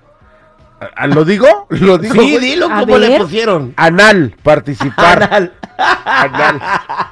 ¿a- 0.81 1.03
a- 1.03 1.07
¿Lo 1.07 1.27
digo? 1.27 1.67
¿Lo 1.69 1.99
digo? 1.99 2.15
Sí, 2.15 2.39
dilo 2.39 2.67
A 2.73 2.81
cómo 2.81 2.97
le 2.97 3.19
pusieron. 3.21 3.75
Anal, 3.77 4.35
participar. 4.43 5.23
Anal. 5.31 5.53
Anal. 6.07 6.61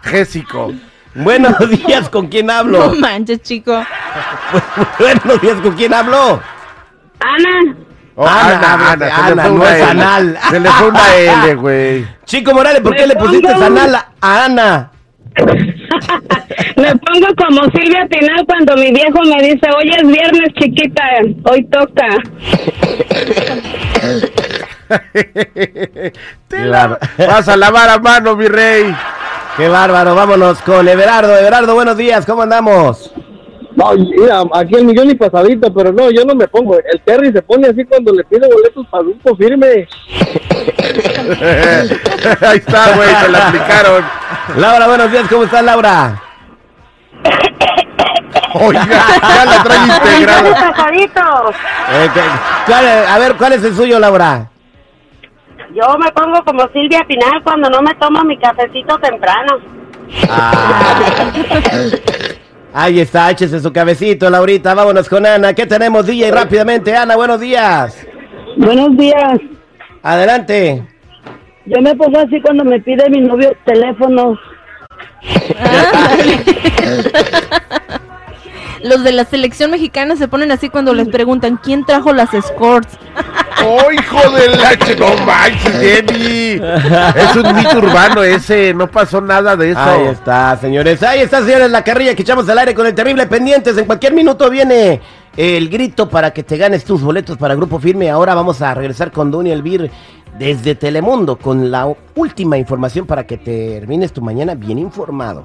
Gésico. 0.02 0.72
Buenos 1.14 1.58
días, 1.68 2.08
¿con 2.08 2.28
quién 2.28 2.50
hablo? 2.50 2.78
No 2.88 2.94
manches, 2.94 3.42
chico. 3.42 3.72
Buenos 4.98 5.40
días, 5.40 5.56
¿con 5.60 5.74
quién 5.76 5.92
hablo? 5.94 6.40
Ana, 7.20 7.76
Oh, 8.14 8.26
Ana, 8.26 8.74
Ana, 8.74 8.92
Ana, 8.92 8.92
se 8.92 9.06
le 9.06 9.10
Ana, 9.32 9.42
fue 9.42 9.50
no 9.50 9.56
una 9.56 9.70
es 9.70 9.80
L. 9.82 9.90
anal. 9.90 10.38
Se 10.50 10.60
le 10.60 10.68
fue 10.70 10.88
una 10.88 11.14
L, 11.16 11.54
güey. 11.54 12.06
Chico 12.26 12.52
Morales, 12.52 12.80
¿por 12.82 12.94
qué 12.94 13.06
le 13.06 13.16
pusiste 13.16 13.48
anal 13.48 13.94
a- 13.94 14.08
a 14.20 14.44
Ana? 14.44 14.90
me 16.76 16.94
pongo 16.96 17.26
como 17.38 17.62
Silvia 17.70 18.06
Pinal 18.10 18.44
cuando 18.44 18.76
mi 18.76 18.92
viejo 18.92 19.18
me 19.24 19.42
dice, 19.42 19.66
hoy 19.74 19.90
es 19.96 20.06
viernes 20.06 20.48
chiquita, 20.60 21.02
hoy 21.44 21.64
toca. 21.70 22.06
Te 26.48 26.58
la- 26.66 26.98
Vas 27.16 27.48
a 27.48 27.56
lavar 27.56 27.88
a 27.88 27.98
mano, 27.98 28.36
mi 28.36 28.46
rey. 28.46 28.94
Qué 29.56 29.68
bárbaro, 29.68 30.14
vámonos 30.14 30.58
con 30.62 30.86
Everardo. 30.88 31.36
Everardo, 31.36 31.74
buenos 31.74 31.96
días, 31.96 32.24
¿cómo 32.24 32.42
andamos? 32.42 33.12
No, 33.76 33.92
mira, 33.94 34.42
aquí 34.54 34.74
el 34.74 34.84
millón 34.84 35.10
y 35.10 35.14
pasadito, 35.14 35.72
pero 35.72 35.92
no, 35.92 36.10
yo 36.10 36.24
no 36.24 36.34
me 36.34 36.46
pongo. 36.48 36.76
El 36.78 37.00
Terry 37.04 37.32
se 37.32 37.42
pone 37.42 37.68
así 37.68 37.84
cuando 37.84 38.12
le 38.12 38.24
pido 38.24 38.48
boletos 38.48 38.86
para 38.88 39.02
grupo 39.04 39.36
firme. 39.36 39.66
Ahí 42.40 42.58
está, 42.58 42.94
güey, 42.96 43.08
se 43.14 43.28
la 43.30 43.48
aplicaron. 43.48 44.04
Laura, 44.56 44.86
buenos 44.88 45.10
días, 45.10 45.26
¿cómo 45.28 45.44
estás, 45.44 45.64
Laura? 45.64 46.20
Oiga, 48.54 48.84
ya 48.86 49.44
la 49.46 49.62
trae 49.62 49.78
integrada. 49.86 50.74
Eh, 51.92 52.08
¿qué- 52.14 52.20
cuál 52.66 52.84
es- 52.84 53.08
a 53.08 53.18
ver, 53.18 53.34
¿cuál 53.36 53.52
es 53.54 53.64
el 53.64 53.74
suyo, 53.74 53.98
Laura? 53.98 54.48
Yo 55.74 55.98
me 55.98 56.12
pongo 56.12 56.44
como 56.44 56.68
Silvia 56.72 57.04
Pinal 57.08 57.42
cuando 57.42 57.70
no 57.70 57.80
me 57.82 57.94
tomo 57.94 58.22
mi 58.24 58.36
cafecito 58.38 58.98
temprano. 58.98 59.58
Ah. 60.28 61.00
Ahí 62.74 63.00
está, 63.00 63.30
échese 63.30 63.60
su 63.60 63.72
cabecito, 63.72 64.28
Laurita. 64.28 64.74
Vámonos 64.74 65.08
con 65.08 65.24
Ana. 65.26 65.52
¿Qué 65.54 65.66
tenemos, 65.66 66.06
DJ? 66.06 66.30
Rápidamente, 66.30 66.96
Ana, 66.96 67.16
buenos 67.16 67.40
días. 67.40 68.06
Buenos 68.56 68.96
días. 68.96 69.40
Adelante. 70.02 70.86
Yo 71.66 71.80
me 71.80 71.94
pongo 71.94 72.18
así 72.18 72.40
cuando 72.40 72.64
me 72.64 72.80
pide 72.80 73.08
mi 73.08 73.20
novio 73.20 73.54
teléfonos. 73.64 74.38
Ándale. 75.58 76.44
Los 78.82 79.04
de 79.04 79.12
la 79.12 79.24
selección 79.24 79.70
mexicana 79.70 80.16
se 80.16 80.26
ponen 80.26 80.50
así 80.50 80.68
cuando 80.68 80.92
les 80.92 81.08
preguntan 81.08 81.56
quién 81.56 81.84
trajo 81.84 82.12
las 82.12 82.34
escorts. 82.34 82.98
¡Oh, 83.64 83.90
hijo 83.92 84.30
de 84.30 84.48
la 84.48 84.76
No 84.98 85.16
Jenny! 85.80 86.60
Es 87.16 87.36
un 87.36 87.54
mito 87.54 87.78
urbano 87.78 88.22
ese, 88.22 88.74
no 88.74 88.90
pasó 88.90 89.20
nada 89.20 89.56
de 89.56 89.70
eso. 89.70 89.80
Ahí 89.80 90.06
está, 90.06 90.56
señores. 90.56 91.02
Ahí 91.02 91.20
está, 91.20 91.44
señores, 91.44 91.70
la 91.70 91.84
carrilla 91.84 92.14
que 92.14 92.22
echamos 92.22 92.48
al 92.48 92.58
aire 92.58 92.74
con 92.74 92.86
el 92.86 92.94
terrible 92.94 93.26
pendientes. 93.26 93.76
En 93.76 93.84
cualquier 93.84 94.14
minuto 94.14 94.48
viene 94.50 95.00
el 95.36 95.68
grito 95.68 96.08
para 96.08 96.32
que 96.32 96.42
te 96.42 96.56
ganes 96.56 96.84
tus 96.84 97.02
boletos 97.02 97.36
para 97.36 97.54
Grupo 97.54 97.78
Firme. 97.78 98.10
Ahora 98.10 98.34
vamos 98.34 98.62
a 98.62 98.74
regresar 98.74 99.12
con 99.12 99.30
Duny 99.30 99.52
Elvir 99.52 99.90
desde 100.38 100.74
Telemundo 100.74 101.36
con 101.36 101.70
la 101.70 101.92
última 102.14 102.56
información 102.56 103.06
para 103.06 103.26
que 103.26 103.36
termines 103.36 104.12
tu 104.12 104.22
mañana 104.22 104.54
bien 104.54 104.78
informado. 104.78 105.44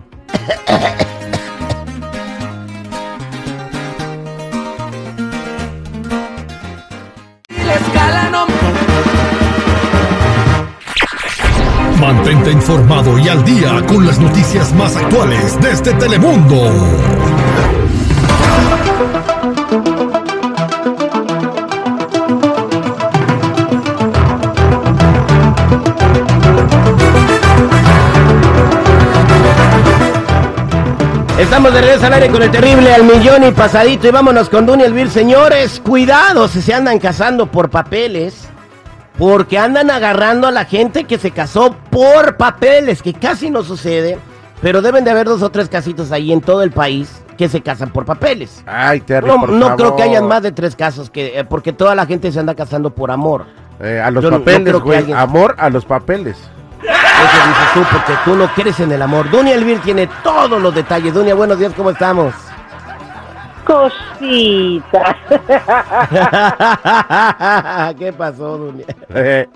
Mantente 11.99 12.51
informado 12.51 13.17
y 13.17 13.27
al 13.27 13.43
día 13.43 13.83
con 13.87 14.05
las 14.05 14.19
noticias 14.19 14.71
más 14.73 14.95
actuales 14.95 15.59
desde 15.59 15.93
Telemundo. 15.93 16.71
Estamos 31.39 31.73
de 31.73 31.81
regreso 31.81 32.05
al 32.05 32.13
aire 32.13 32.29
con 32.29 32.43
el 32.43 32.51
terrible 32.51 32.93
al 32.93 33.03
millón 33.03 33.43
y 33.43 33.51
pasadito 33.51 34.07
y 34.07 34.11
vámonos 34.11 34.49
con 34.49 34.67
Duny 34.67 34.83
Elvir. 34.83 35.09
Señores, 35.09 35.79
cuidado 35.79 36.47
si 36.47 36.61
se 36.61 36.73
andan 36.73 36.99
casando 36.99 37.47
por 37.51 37.69
papeles, 37.69 38.47
porque 39.17 39.57
andan 39.57 39.89
agarrando 39.89 40.47
a 40.47 40.51
la 40.51 40.65
gente 40.65 41.05
que 41.05 41.17
se 41.17 41.31
casó 41.31 41.75
por 41.89 42.37
papeles, 42.37 43.01
que 43.01 43.13
casi 43.13 43.49
no 43.49 43.63
sucede, 43.63 44.17
pero 44.61 44.81
deben 44.81 45.03
de 45.03 45.11
haber 45.11 45.27
dos 45.27 45.41
o 45.41 45.49
tres 45.49 45.69
casitos 45.69 46.11
ahí 46.11 46.31
en 46.31 46.41
todo 46.41 46.61
el 46.63 46.71
país 46.71 47.21
que 47.37 47.49
se 47.49 47.61
casan 47.61 47.89
por 47.89 48.05
papeles. 48.05 48.63
Ay, 48.65 48.99
Terry, 49.01 49.27
No, 49.27 49.39
por 49.39 49.49
no 49.51 49.75
creo 49.75 49.95
que 49.95 50.03
hayan 50.03 50.27
más 50.27 50.41
de 50.43 50.51
tres 50.51 50.75
casos, 50.75 51.09
que, 51.09 51.39
eh, 51.39 51.43
porque 51.43 51.73
toda 51.73 51.93
la 51.95 52.05
gente 52.05 52.31
se 52.31 52.39
anda 52.39 52.55
casando 52.55 52.89
por 52.91 53.11
amor. 53.11 53.45
Eh, 53.79 54.01
a 54.03 54.09
los 54.09 54.23
Yo 54.23 54.31
no- 54.31 54.39
no 54.39 54.43
papeles, 54.43 54.73
güey. 54.79 54.97
alguien- 54.99 55.17
Amor 55.17 55.55
a 55.59 55.69
los 55.69 55.85
papeles. 55.85 56.35
Eso 56.81 57.47
dices 57.47 57.73
tú, 57.73 57.81
porque 57.91 58.13
tú 58.25 58.35
no 58.35 58.47
crees 58.53 58.79
en 58.79 58.91
el 58.91 59.01
amor. 59.01 59.29
Dunia 59.29 59.53
Elvir 59.55 59.79
tiene 59.81 60.07
todos 60.23 60.59
los 60.61 60.73
detalles. 60.73 61.13
Dunia, 61.13 61.35
buenos 61.35 61.59
días, 61.59 61.73
¿cómo 61.75 61.89
estamos? 61.91 62.33
Cosita. 63.67 65.15
¿Qué 67.99 68.13
pasó, 68.13 68.57
Dunia? 68.57 68.85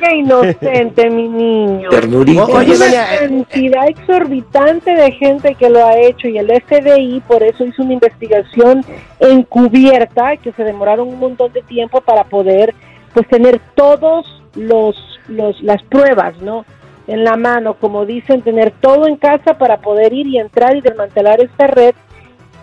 Qué 0.00 0.16
inocente, 0.16 1.10
mi 1.10 1.28
niño. 1.28 1.90
O- 1.90 2.56
Oye, 2.56 2.58
Hay 2.58 2.70
una 2.72 2.86
eh, 3.14 3.18
cantidad 3.20 3.88
exorbitante 3.88 4.92
de 4.94 5.10
gente 5.12 5.54
que 5.56 5.68
lo 5.68 5.84
ha 5.84 5.96
hecho 5.98 6.28
y 6.28 6.38
el 6.38 6.48
FBI 6.62 7.20
por 7.26 7.42
eso 7.42 7.64
hizo 7.64 7.82
una 7.82 7.94
investigación 7.94 8.84
encubierta 9.20 10.36
que 10.36 10.52
se 10.52 10.62
demoraron 10.64 11.08
un 11.08 11.18
montón 11.18 11.52
de 11.52 11.62
tiempo 11.62 12.00
para 12.00 12.24
poder 12.24 12.74
pues 13.14 13.26
tener 13.28 13.60
todos 13.74 14.42
los, 14.54 14.96
los 15.28 15.60
las 15.62 15.82
pruebas, 15.84 16.36
¿no? 16.40 16.64
En 17.08 17.22
la 17.24 17.36
mano, 17.36 17.74
como 17.74 18.04
dicen, 18.04 18.42
tener 18.42 18.72
todo 18.80 19.06
en 19.06 19.16
casa 19.16 19.56
para 19.58 19.76
poder 19.78 20.12
ir 20.12 20.26
y 20.26 20.38
entrar 20.38 20.76
y 20.76 20.80
desmantelar 20.80 21.40
esta 21.40 21.68
red 21.68 21.94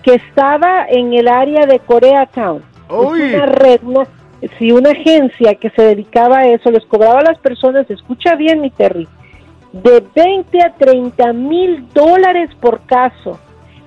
que 0.04 0.16
estaba 0.16 0.86
en 0.88 1.14
el 1.14 1.28
área 1.28 1.66
de 1.66 1.80
Koreatown. 1.80 2.62
Una 2.90 3.46
red, 3.46 3.82
una, 3.84 4.06
si 4.60 4.72
una 4.72 4.92
agencia 4.92 5.56
que 5.56 5.70
se 5.72 5.82
dedicaba 5.82 6.40
a 6.40 6.48
eso 6.48 6.70
les 6.70 6.86
cobraba 6.86 7.20
a 7.20 7.24
las 7.24 7.40
personas, 7.40 7.90
escucha 7.90 8.36
bien 8.36 8.62
mi 8.62 8.70
Terry, 8.70 9.08
de 9.72 10.04
20 10.14 10.62
a 10.62 10.74
30 10.74 11.34
mil 11.34 11.88
dólares 11.94 12.50
por 12.60 12.82
caso. 12.86 13.40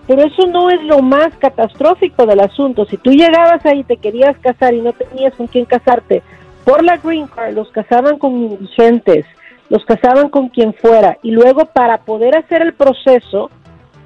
Pero 0.06 0.22
eso 0.22 0.46
no 0.46 0.70
es 0.70 0.82
lo 0.84 1.02
más 1.02 1.36
catastrófico 1.38 2.26
del 2.26 2.40
asunto. 2.40 2.86
Si 2.86 2.96
tú 2.96 3.10
llegabas 3.10 3.64
ahí 3.66 3.80
y 3.80 3.84
te 3.84 3.96
querías 3.96 4.36
casar 4.38 4.72
y 4.72 4.80
no 4.80 4.92
tenías 4.92 5.34
con 5.34 5.48
quién 5.48 5.64
casarte, 5.64 6.22
por 6.64 6.82
la 6.84 6.96
Green 6.96 7.26
Card 7.26 7.54
los 7.54 7.70
casaban 7.70 8.18
con 8.18 8.32
indigentes, 8.32 9.26
los 9.68 9.84
casaban 9.84 10.28
con 10.28 10.48
quien 10.48 10.74
fuera. 10.74 11.18
Y 11.22 11.32
luego 11.32 11.66
para 11.66 11.98
poder 11.98 12.36
hacer 12.36 12.62
el 12.62 12.72
proceso, 12.74 13.50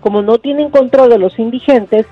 como 0.00 0.23
no 0.23 0.38
tienen 0.38 0.71
control 0.71 1.11
de 1.11 1.19
los 1.19 1.38
indigentes, 1.38 2.07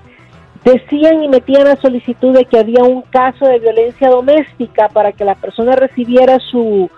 decían 0.65 1.23
y 1.23 1.29
metían 1.29 1.65
la 1.65 1.77
solicitud 1.77 2.35
de 2.35 2.45
que 2.45 2.59
había 2.59 2.83
un 2.83 3.03
caso 3.03 3.47
de 3.47 3.59
violencia 3.59 4.09
doméstica 4.11 4.89
para 4.89 5.13
que 5.13 5.25
la 5.25 5.35
persona 5.35 5.77
recibiera 5.77 6.39
su 6.41 6.91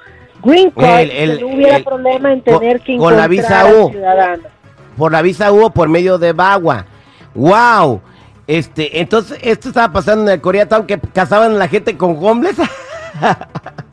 green 0.43 0.71
card, 0.71 1.01
El- 1.01 1.11
el- 1.11 1.39
que 1.39 1.45
no 1.45 1.55
hubiera 1.55 1.77
el- 1.77 1.85
problema 1.85 2.33
en 2.33 2.41
con- 2.41 2.59
tener 2.59 2.81
que 2.81 2.97
con 2.97 3.17
la 3.17 3.25
encontrar 3.27 3.29
visa 3.29 3.67
U. 3.85 3.93
Por 4.97 5.13
la 5.13 5.23
visa 5.23 5.53
hubo 5.53 5.71
por 5.71 5.89
medio 5.89 6.19
de 6.19 6.33
Bagua. 6.33 6.87
¡Wow! 7.35 8.01
Este, 8.47 9.01
entonces, 9.01 9.39
esto 9.43 9.69
estaba 9.69 9.93
pasando 9.93 10.25
en 10.25 10.31
el 10.35 10.41
Koreatown 10.41 10.87
que 10.87 10.99
casaban 10.99 11.53
a 11.53 11.59
la 11.59 11.69
gente 11.69 11.97
con 11.97 12.17
homeless. 12.21 12.57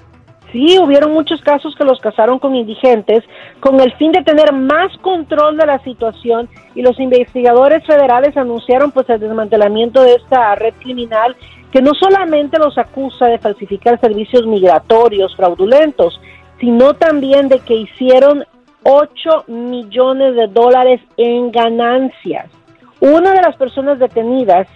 Sí, 0.51 0.79
hubieron 0.79 1.11
muchos 1.11 1.41
casos 1.41 1.75
que 1.75 1.83
los 1.83 1.99
casaron 1.99 2.39
con 2.39 2.55
indigentes 2.55 3.23
con 3.59 3.81
el 3.81 3.93
fin 3.95 4.13
de 4.13 4.23
tener 4.23 4.53
más 4.53 4.95
control 4.99 5.57
de 5.57 5.65
la 5.65 5.79
situación 5.79 6.47
y 6.73 6.81
los 6.81 6.97
investigadores 6.99 7.85
federales 7.85 8.37
anunciaron 8.37 8.91
pues 8.91 9.09
el 9.09 9.19
desmantelamiento 9.19 10.03
de 10.03 10.15
esta 10.15 10.55
red 10.55 10.73
criminal 10.79 11.35
que 11.71 11.81
no 11.81 11.91
solamente 11.93 12.59
los 12.59 12.77
acusa 12.77 13.27
de 13.27 13.39
falsificar 13.39 13.99
servicios 13.99 14.45
migratorios 14.45 15.35
fraudulentos, 15.35 16.19
sino 16.59 16.93
también 16.93 17.49
de 17.49 17.59
que 17.59 17.75
hicieron 17.75 18.45
8 18.83 19.45
millones 19.47 20.35
de 20.35 20.47
dólares 20.47 21.01
en 21.17 21.51
ganancias. 21.51 22.49
Una 23.01 23.33
de 23.33 23.41
las 23.41 23.57
personas 23.57 23.99
detenidas, 23.99 24.67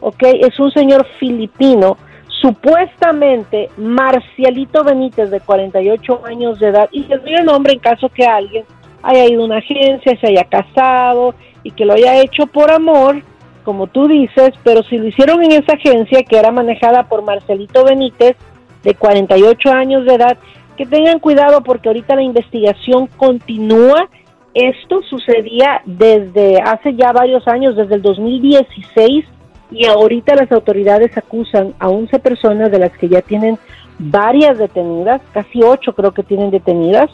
ok, 0.00 0.22
es 0.40 0.58
un 0.58 0.70
señor 0.72 1.06
filipino 1.18 1.98
supuestamente 2.40 3.68
Marcialito 3.76 4.84
Benítez, 4.84 5.30
de 5.30 5.40
48 5.40 6.26
años 6.26 6.58
de 6.58 6.68
edad, 6.68 6.88
y 6.92 7.04
les 7.04 7.22
doy 7.22 7.34
el 7.34 7.44
nombre 7.44 7.74
en 7.74 7.78
caso 7.80 8.08
que 8.08 8.24
alguien 8.24 8.64
haya 9.02 9.26
ido 9.26 9.42
a 9.42 9.46
una 9.46 9.58
agencia, 9.58 10.18
se 10.20 10.26
haya 10.26 10.44
casado 10.44 11.34
y 11.62 11.70
que 11.70 11.84
lo 11.84 11.94
haya 11.94 12.20
hecho 12.20 12.46
por 12.46 12.70
amor, 12.70 13.22
como 13.64 13.86
tú 13.86 14.08
dices, 14.08 14.52
pero 14.64 14.82
si 14.82 14.98
lo 14.98 15.06
hicieron 15.06 15.42
en 15.44 15.52
esa 15.52 15.74
agencia 15.74 16.22
que 16.22 16.38
era 16.38 16.50
manejada 16.50 17.04
por 17.04 17.22
Marcelito 17.22 17.84
Benítez, 17.84 18.36
de 18.82 18.94
48 18.94 19.70
años 19.72 20.04
de 20.06 20.14
edad, 20.14 20.38
que 20.76 20.86
tengan 20.86 21.18
cuidado 21.18 21.62
porque 21.62 21.88
ahorita 21.88 22.14
la 22.14 22.22
investigación 22.22 23.06
continúa. 23.18 24.08
Esto 24.54 25.02
sucedía 25.02 25.82
desde 25.84 26.58
hace 26.62 26.94
ya 26.94 27.12
varios 27.12 27.46
años, 27.46 27.76
desde 27.76 27.96
el 27.96 28.02
2016, 28.02 29.26
y 29.70 29.86
ahorita 29.86 30.34
las 30.34 30.50
autoridades 30.52 31.16
acusan 31.16 31.74
a 31.78 31.88
11 31.88 32.18
personas 32.18 32.70
de 32.70 32.78
las 32.78 32.92
que 32.92 33.08
ya 33.08 33.22
tienen 33.22 33.58
varias 33.98 34.58
detenidas, 34.58 35.20
casi 35.32 35.62
8 35.62 35.94
creo 35.94 36.12
que 36.12 36.22
tienen 36.22 36.50
detenidas, 36.50 37.10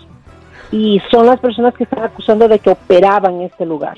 y 0.70 1.00
son 1.10 1.26
las 1.26 1.40
personas 1.40 1.74
que 1.74 1.84
están 1.84 2.04
acusando 2.04 2.48
de 2.48 2.58
que 2.58 2.70
operaban 2.70 3.40
este 3.42 3.66
lugar. 3.66 3.96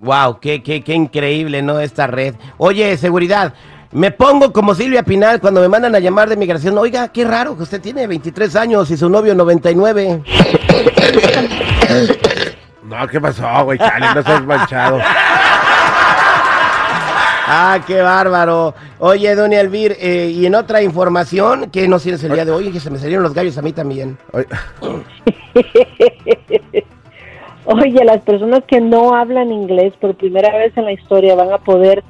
¡Wow! 0.00 0.38
Qué, 0.40 0.62
qué, 0.62 0.82
qué 0.82 0.94
increíble, 0.94 1.62
¿no? 1.62 1.80
Esta 1.80 2.06
red. 2.06 2.34
Oye, 2.58 2.96
seguridad. 2.96 3.54
Me 3.92 4.10
pongo 4.10 4.52
como 4.52 4.74
Silvia 4.74 5.02
Pinal 5.02 5.40
cuando 5.40 5.60
me 5.60 5.68
mandan 5.68 5.94
a 5.94 6.00
llamar 6.00 6.28
de 6.28 6.36
migración. 6.36 6.76
Oiga, 6.76 7.08
qué 7.08 7.24
raro 7.24 7.56
que 7.56 7.62
usted 7.62 7.80
tiene 7.80 8.06
23 8.06 8.54
años 8.56 8.90
y 8.90 8.96
su 8.96 9.08
novio 9.08 9.34
99. 9.34 10.22
No, 12.82 13.08
¿qué 13.08 13.20
pasó, 13.20 13.64
güey? 13.64 13.78
Chale, 13.78 14.06
no 14.14 14.22
seas 14.22 14.44
manchado. 14.44 14.98
Ah, 17.48 17.78
qué 17.86 18.02
bárbaro. 18.02 18.74
Oye, 18.98 19.32
doña 19.36 19.60
Elvir, 19.60 19.96
eh, 20.00 20.32
y 20.34 20.46
en 20.46 20.56
otra 20.56 20.82
información, 20.82 21.70
¿qué 21.70 21.86
nos 21.86 22.02
tienes 22.02 22.24
el 22.24 22.32
día 22.32 22.44
de 22.44 22.50
hoy? 22.50 22.72
Que 22.72 22.80
se 22.80 22.90
me 22.90 22.98
salieron 22.98 23.22
los 23.22 23.34
gallos 23.34 23.56
a 23.56 23.62
mí 23.62 23.72
también. 23.72 24.18
Oye, 27.66 28.04
las 28.04 28.22
personas 28.22 28.64
que 28.66 28.80
no 28.80 29.14
hablan 29.14 29.52
inglés 29.52 29.94
por 30.00 30.16
primera 30.16 30.56
vez 30.58 30.76
en 30.76 30.86
la 30.86 30.92
historia 30.92 31.36
van 31.36 31.52
a 31.52 31.58
poder 31.58 32.02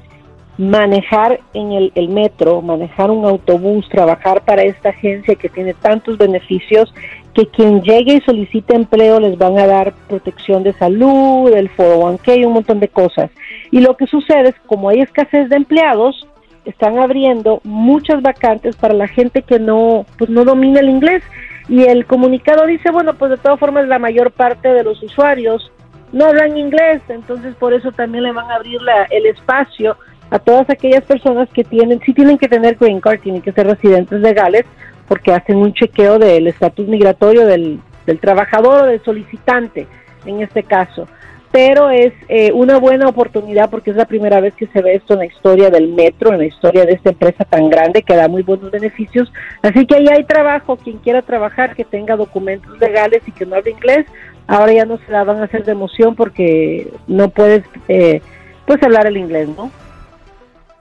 manejar 0.57 1.39
en 1.53 1.71
el, 1.71 1.91
el 1.93 2.09
metro, 2.09 2.63
manejar 2.63 3.11
un 3.11 3.23
autobús, 3.25 3.87
trabajar 3.89 4.43
para 4.43 4.63
esta 4.63 4.89
agencia 4.89 5.35
que 5.35 5.49
tiene 5.49 5.75
tantos 5.75 6.17
beneficios 6.17 6.91
que 7.37 7.45
quien 7.45 7.83
llegue 7.83 8.15
y 8.15 8.21
solicite 8.21 8.75
empleo 8.75 9.19
les 9.19 9.37
van 9.37 9.59
a 9.59 9.67
dar 9.67 9.93
protección 10.09 10.63
de 10.63 10.73
salud, 10.73 11.53
el 11.53 11.69
401k, 11.69 12.47
un 12.47 12.53
montón 12.53 12.79
de 12.79 12.87
cosas. 12.87 13.29
Y 13.69 13.79
lo 13.79 13.95
que 13.95 14.07
sucede 14.07 14.49
es, 14.49 14.55
como 14.65 14.89
hay 14.89 15.01
escasez 15.01 15.47
de 15.47 15.55
empleados, 15.55 16.27
están 16.65 16.97
abriendo 16.97 17.61
muchas 17.63 18.23
vacantes 18.23 18.75
para 18.75 18.95
la 18.95 19.07
gente 19.07 19.43
que 19.43 19.59
no, 19.59 20.07
pues 20.17 20.31
no 20.31 20.45
domina 20.45 20.79
el 20.79 20.89
inglés. 20.89 21.21
Y 21.69 21.83
el 21.83 22.07
comunicado 22.07 22.65
dice, 22.65 22.89
bueno, 22.89 23.13
pues 23.13 23.29
de 23.29 23.37
todas 23.37 23.59
formas 23.59 23.87
la 23.87 23.99
mayor 23.99 24.31
parte 24.31 24.69
de 24.73 24.83
los 24.83 25.03
usuarios 25.03 25.71
no 26.11 26.25
hablan 26.25 26.57
inglés, 26.57 27.03
entonces 27.07 27.53
por 27.55 27.71
eso 27.71 27.91
también 27.91 28.23
le 28.23 28.31
van 28.31 28.49
a 28.49 28.55
abrir 28.55 28.81
la- 28.81 29.03
el 29.11 29.27
espacio 29.27 29.95
a 30.31 30.39
todas 30.39 30.67
aquellas 30.71 31.03
personas 31.03 31.49
que 31.53 31.63
tienen, 31.63 31.99
sí 32.03 32.13
tienen 32.13 32.39
que 32.39 32.47
tener 32.47 32.77
green 32.77 32.99
card, 32.99 33.19
tienen 33.19 33.41
que 33.43 33.51
ser 33.51 33.67
residentes 33.67 34.19
legales, 34.21 34.65
porque 35.07 35.33
hacen 35.33 35.57
un 35.57 35.73
chequeo 35.73 36.19
del 36.19 36.47
estatus 36.47 36.87
migratorio 36.87 37.45
del, 37.45 37.79
trabajador 38.21 38.83
o 38.83 38.85
del 38.85 39.03
solicitante, 39.03 39.87
en 40.25 40.41
este 40.41 40.63
caso. 40.63 41.07
Pero 41.51 41.89
es 41.89 42.13
eh, 42.27 42.51
una 42.51 42.77
buena 42.77 43.07
oportunidad 43.07 43.69
porque 43.69 43.91
es 43.91 43.95
la 43.95 44.05
primera 44.05 44.41
vez 44.41 44.53
que 44.53 44.67
se 44.67 44.81
ve 44.81 44.95
esto 44.95 45.13
en 45.13 45.19
la 45.19 45.25
historia 45.25 45.69
del 45.69 45.87
metro, 45.89 46.33
en 46.33 46.39
la 46.39 46.45
historia 46.45 46.85
de 46.85 46.93
esta 46.93 47.11
empresa 47.11 47.45
tan 47.45 47.69
grande 47.69 48.03
que 48.03 48.15
da 48.15 48.27
muy 48.27 48.43
buenos 48.43 48.69
beneficios. 48.69 49.31
Así 49.61 49.85
que 49.85 49.95
ahí 49.95 50.07
hay 50.09 50.23
trabajo, 50.25 50.75
quien 50.75 50.97
quiera 50.97 51.21
trabajar, 51.21 51.75
que 51.75 51.85
tenga 51.85 52.15
documentos 52.15 52.77
legales 52.79 53.21
y 53.25 53.31
que 53.31 53.45
no 53.45 53.55
hable 53.55 53.71
inglés, 53.71 54.05
ahora 54.45 54.73
ya 54.73 54.85
no 54.85 54.97
se 54.97 55.11
la 55.11 55.23
van 55.23 55.37
a 55.37 55.45
hacer 55.45 55.63
de 55.63 55.71
emoción 55.71 56.15
porque 56.15 56.91
no 57.07 57.29
puedes 57.29 57.63
eh, 57.87 58.21
pues 58.65 58.83
hablar 58.83 59.07
el 59.07 59.17
inglés, 59.17 59.47
¿no? 59.55 59.71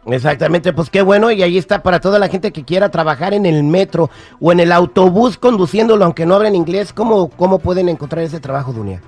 Exactamente, 0.07 0.73
pues 0.73 0.89
qué 0.89 1.03
bueno, 1.03 1.33
y 1.33 1.43
ahí 1.43 1.59
está 1.59 1.83
para 1.83 2.01
toda 2.01 2.21
la 2.21 2.29
gente 2.29 2.53
que 2.53 2.65
quiera 2.65 2.91
trabajar 2.91 3.35
en 3.35 3.45
el 3.45 3.65
metro 3.65 4.09
o 4.41 4.53
en 4.53 4.61
el 4.61 4.71
autobús 4.71 5.37
conduciéndolo, 5.37 6.05
aunque 6.05 6.25
no 6.27 6.37
hablen 6.37 6.55
inglés, 6.55 6.93
¿cómo, 6.93 7.29
cómo 7.29 7.59
pueden 7.59 7.89
encontrar 7.89 8.23
ese 8.23 8.39
trabajo, 8.39 8.73
Dunia? 8.73 9.03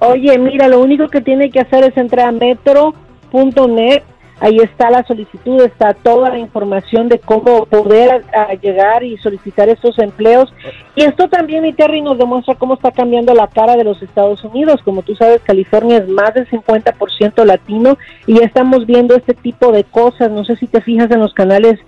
Oye, 0.00 0.36
mira, 0.38 0.68
lo 0.68 0.80
único 0.80 1.08
que 1.08 1.20
tiene 1.20 1.50
que 1.50 1.60
hacer 1.60 1.84
es 1.84 1.96
entrar 1.96 2.28
a 2.28 2.32
metro.net. 2.32 4.02
Ahí 4.38 4.58
está 4.58 4.90
la 4.90 5.02
solicitud, 5.04 5.62
está 5.62 5.94
toda 5.94 6.28
la 6.28 6.38
información 6.38 7.08
de 7.08 7.18
cómo 7.18 7.64
poder 7.64 8.22
llegar 8.60 9.02
y 9.02 9.16
solicitar 9.16 9.70
estos 9.70 9.98
empleos. 9.98 10.52
Y 10.94 11.04
esto 11.04 11.28
también, 11.28 11.62
mi 11.62 11.72
Terry, 11.72 12.02
nos 12.02 12.18
demuestra 12.18 12.54
cómo 12.54 12.74
está 12.74 12.90
cambiando 12.90 13.32
la 13.32 13.46
cara 13.46 13.76
de 13.76 13.84
los 13.84 14.02
Estados 14.02 14.44
Unidos. 14.44 14.82
Como 14.84 15.02
tú 15.02 15.16
sabes, 15.16 15.40
California 15.40 15.98
es 15.98 16.08
más 16.08 16.34
del 16.34 16.46
50% 16.50 17.44
latino 17.44 17.96
y 18.26 18.34
ya 18.38 18.44
estamos 18.44 18.84
viendo 18.84 19.14
este 19.16 19.32
tipo 19.32 19.72
de 19.72 19.84
cosas. 19.84 20.30
No 20.30 20.44
sé 20.44 20.56
si 20.56 20.66
te 20.66 20.82
fijas 20.82 21.10
en 21.10 21.20
los 21.20 21.32
canales 21.32 21.80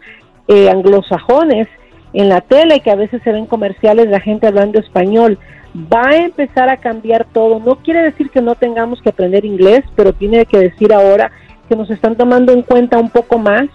eh, 0.46 0.70
anglosajones 0.70 1.68
en 2.14 2.30
la 2.30 2.40
tele, 2.40 2.80
que 2.80 2.90
a 2.90 2.96
veces 2.96 3.20
se 3.22 3.32
ven 3.32 3.44
comerciales 3.44 4.08
de 4.08 4.20
gente 4.20 4.46
hablando 4.46 4.78
español. 4.78 5.38
Va 5.76 6.08
a 6.08 6.16
empezar 6.16 6.70
a 6.70 6.78
cambiar 6.78 7.26
todo. 7.26 7.61
No 7.61 7.76
quiere 7.76 8.00
decir 8.00 8.30
que 8.30 8.40
no 8.40 8.54
tengamos 8.54 9.02
que 9.02 9.11
aprender 9.11 9.44
inglés, 9.44 9.84
pero 9.94 10.14
tiene 10.14 10.46
que 10.46 10.58
decir 10.58 10.94
ahora 10.94 11.30
que 11.68 11.76
nos 11.76 11.90
están 11.90 12.16
tomando 12.16 12.52
en 12.52 12.62
cuenta 12.62 12.98
un 12.98 13.11
poco 13.11 13.38
más 13.38 13.68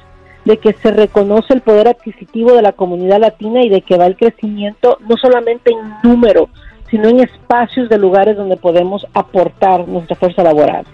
de 0.46 0.58
que 0.58 0.74
se 0.74 0.92
reconoce 0.92 1.54
el 1.54 1.62
poder 1.62 1.88
adquisitivo 1.88 2.54
de 2.54 2.62
la 2.62 2.74
comunidad 2.74 3.20
latina 3.20 3.64
y 3.64 3.70
de 3.70 3.82
que 3.82 3.98
va 3.98 4.06
el 4.06 4.18
crecimiento 4.18 4.98
no 5.08 5.16
solamente 5.18 5.72
en 5.72 6.10
número, 6.10 6.50
sino 6.90 7.08
en 7.08 7.22
espacios 7.22 7.90
de 7.90 7.98
lugares 7.98 8.36
donde 8.36 8.58
podemos 8.58 9.06
aportar 9.14 9.88
nuestra 9.88 10.16
fuerza 10.16 10.44
laboral. 10.44 10.86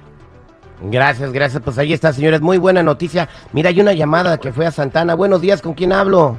Gracias, 0.82 1.34
gracias, 1.34 1.62
pues 1.62 1.78
ahí 1.78 1.92
está, 1.92 2.14
señores, 2.14 2.42
muy 2.42 2.58
buena 2.58 2.84
noticia. 2.84 3.28
Mira, 3.52 3.70
hay 3.70 3.82
una 3.82 3.94
llamada 3.94 4.38
que 4.38 4.54
fue 4.54 4.66
a 4.66 4.72
Santana. 4.72 5.14
Buenos 5.14 5.42
días, 5.42 5.62
¿con 5.62 5.74
quién 5.74 5.92
hablo? 5.92 6.38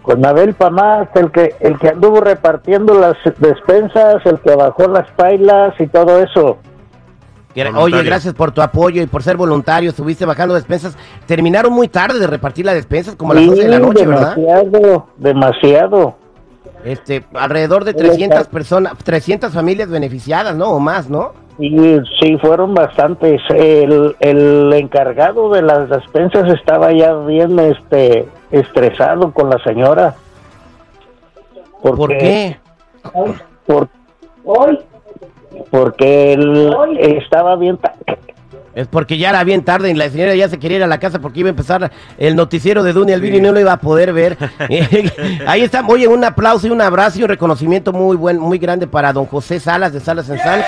Con 0.00 0.24
Abel 0.24 0.54
Pamás, 0.54 1.08
el 1.14 1.30
que, 1.30 1.54
el 1.60 1.78
que 1.78 1.90
anduvo 1.90 2.20
repartiendo 2.20 2.98
las 2.98 3.16
despensas, 3.38 4.24
el 4.24 4.40
que 4.40 4.56
bajó 4.56 4.88
las 4.88 5.10
pailas 5.12 5.74
y 5.78 5.86
todo 5.86 6.22
eso. 6.22 6.58
Voluntario. 7.54 7.80
Oye, 7.98 8.02
gracias 8.04 8.34
por 8.34 8.50
tu 8.52 8.62
apoyo 8.62 9.02
y 9.02 9.06
por 9.06 9.22
ser 9.22 9.36
voluntario. 9.36 9.90
Estuviste 9.90 10.24
bajando 10.24 10.54
despensas. 10.54 10.96
Terminaron 11.26 11.72
muy 11.72 11.88
tarde 11.88 12.18
de 12.18 12.26
repartir 12.26 12.64
las 12.64 12.74
despensas, 12.74 13.14
como 13.16 13.32
a 13.32 13.34
las 13.36 13.44
Sí, 13.44 13.50
12 13.50 13.62
de 13.62 13.68
la 13.68 13.78
noche, 13.78 14.06
¿verdad? 14.06 14.36
Demasiado, 14.36 15.06
demasiado. 15.18 16.16
Este, 16.84 17.24
alrededor 17.34 17.84
de 17.84 17.92
Sí, 17.92 17.98
300 17.98 18.22
exacto. 18.24 18.50
personas, 18.50 18.98
300 19.04 19.52
familias 19.52 19.88
beneficiadas, 19.88 20.56
¿no? 20.56 20.70
O 20.70 20.80
más, 20.80 21.08
¿no? 21.08 21.32
Y 21.58 21.98
sí, 22.20 22.36
fueron 22.40 22.74
bastantes. 22.74 23.40
El, 23.50 24.16
el 24.20 24.72
encargado 24.72 25.50
de 25.50 25.62
las 25.62 25.88
despensas 25.90 26.52
estaba 26.52 26.92
ya 26.92 27.12
bien 27.14 27.58
este, 27.58 28.26
estresado 28.50 29.32
con 29.32 29.50
la 29.50 29.62
señora. 29.62 30.14
Porque, 31.82 32.56
¿Por 33.12 33.36
qué? 33.36 33.88
Por, 34.44 34.80
porque 35.70 36.32
él 36.32 36.74
estaba 37.22 37.56
bien... 37.56 37.76
ta- 37.78 37.94
Es 38.74 38.86
porque 38.86 39.18
ya 39.18 39.30
era 39.30 39.44
bien 39.44 39.62
tarde 39.64 39.90
y 39.90 39.94
la 39.94 40.08
señora 40.08 40.34
ya 40.34 40.48
se 40.48 40.58
quería 40.58 40.78
ir 40.78 40.82
a 40.84 40.86
la 40.86 40.98
casa 40.98 41.18
porque 41.18 41.40
iba 41.40 41.48
a 41.48 41.50
empezar 41.50 41.90
el 42.16 42.34
noticiero 42.36 42.82
de 42.82 42.92
Dunia 42.94 43.14
Elvira 43.16 43.36
y 43.36 43.40
no 43.40 43.52
lo 43.52 43.60
iba 43.60 43.72
a 43.72 43.76
poder 43.80 44.12
ver. 44.12 44.38
Ahí 45.46 45.62
está, 45.62 45.84
oye, 45.86 46.08
un 46.08 46.24
aplauso 46.24 46.66
y 46.66 46.70
un 46.70 46.80
abrazo 46.80 47.18
y 47.18 47.22
un 47.22 47.28
reconocimiento 47.28 47.92
muy 47.92 48.16
buen, 48.16 48.38
muy 48.38 48.58
grande 48.58 48.86
para 48.86 49.12
don 49.12 49.26
José 49.26 49.60
Salas 49.60 49.92
de 49.92 50.00
Salas 50.00 50.28
en 50.30 50.38
Sanz, 50.38 50.64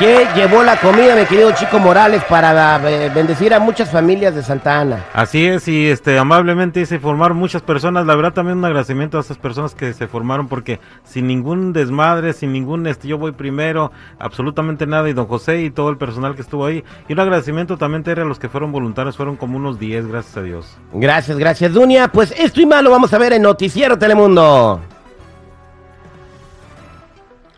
que 0.00 0.26
llevó 0.34 0.62
la 0.62 0.80
comida, 0.80 1.14
mi 1.14 1.26
querido 1.26 1.52
Chico 1.52 1.78
Morales, 1.78 2.24
para 2.24 2.80
eh, 2.90 3.10
bendecir 3.14 3.52
a 3.52 3.60
muchas 3.60 3.90
familias 3.90 4.34
de 4.34 4.42
Santa 4.42 4.80
Ana. 4.80 5.04
Así 5.12 5.44
es, 5.44 5.68
y 5.68 5.88
este 5.88 6.18
amablemente 6.18 6.86
se 6.86 6.98
formaron 6.98 7.36
muchas 7.36 7.60
personas. 7.60 8.06
La 8.06 8.16
verdad 8.16 8.32
también 8.32 8.56
un 8.56 8.64
agradecimiento 8.64 9.18
a 9.18 9.20
esas 9.20 9.36
personas 9.36 9.74
que 9.74 9.92
se 9.92 10.08
formaron 10.08 10.48
porque 10.48 10.80
sin 11.04 11.26
ningún 11.26 11.74
desmadre, 11.74 12.32
sin 12.32 12.50
ningún 12.50 12.86
este 12.86 13.08
yo 13.08 13.18
voy 13.18 13.32
primero, 13.32 13.92
absolutamente 14.18 14.86
nada, 14.86 15.06
y 15.10 15.12
don 15.12 15.26
José 15.26 15.60
y 15.60 15.70
todo 15.70 15.90
el 15.90 15.98
personal 15.98 16.34
que 16.34 16.40
estuvo 16.40 16.64
ahí. 16.64 16.82
Y 17.06 17.12
un 17.12 17.20
agradecimiento 17.20 17.76
también 17.76 18.02
Terry, 18.02 18.22
a 18.22 18.24
los 18.24 18.38
que 18.38 18.48
fueron 18.48 18.72
voluntarios, 18.72 19.18
fueron 19.18 19.36
como 19.36 19.58
unos 19.58 19.78
10, 19.78 20.06
gracias 20.06 20.34
a 20.38 20.42
Dios. 20.42 20.78
Gracias, 20.94 21.36
gracias, 21.36 21.74
Dunia. 21.74 22.08
Pues 22.08 22.32
esto 22.38 22.62
y 22.62 22.64
más 22.64 22.82
lo 22.82 22.90
vamos 22.90 23.12
a 23.12 23.18
ver 23.18 23.34
en 23.34 23.42
Noticiero 23.42 23.98
Telemundo. 23.98 24.80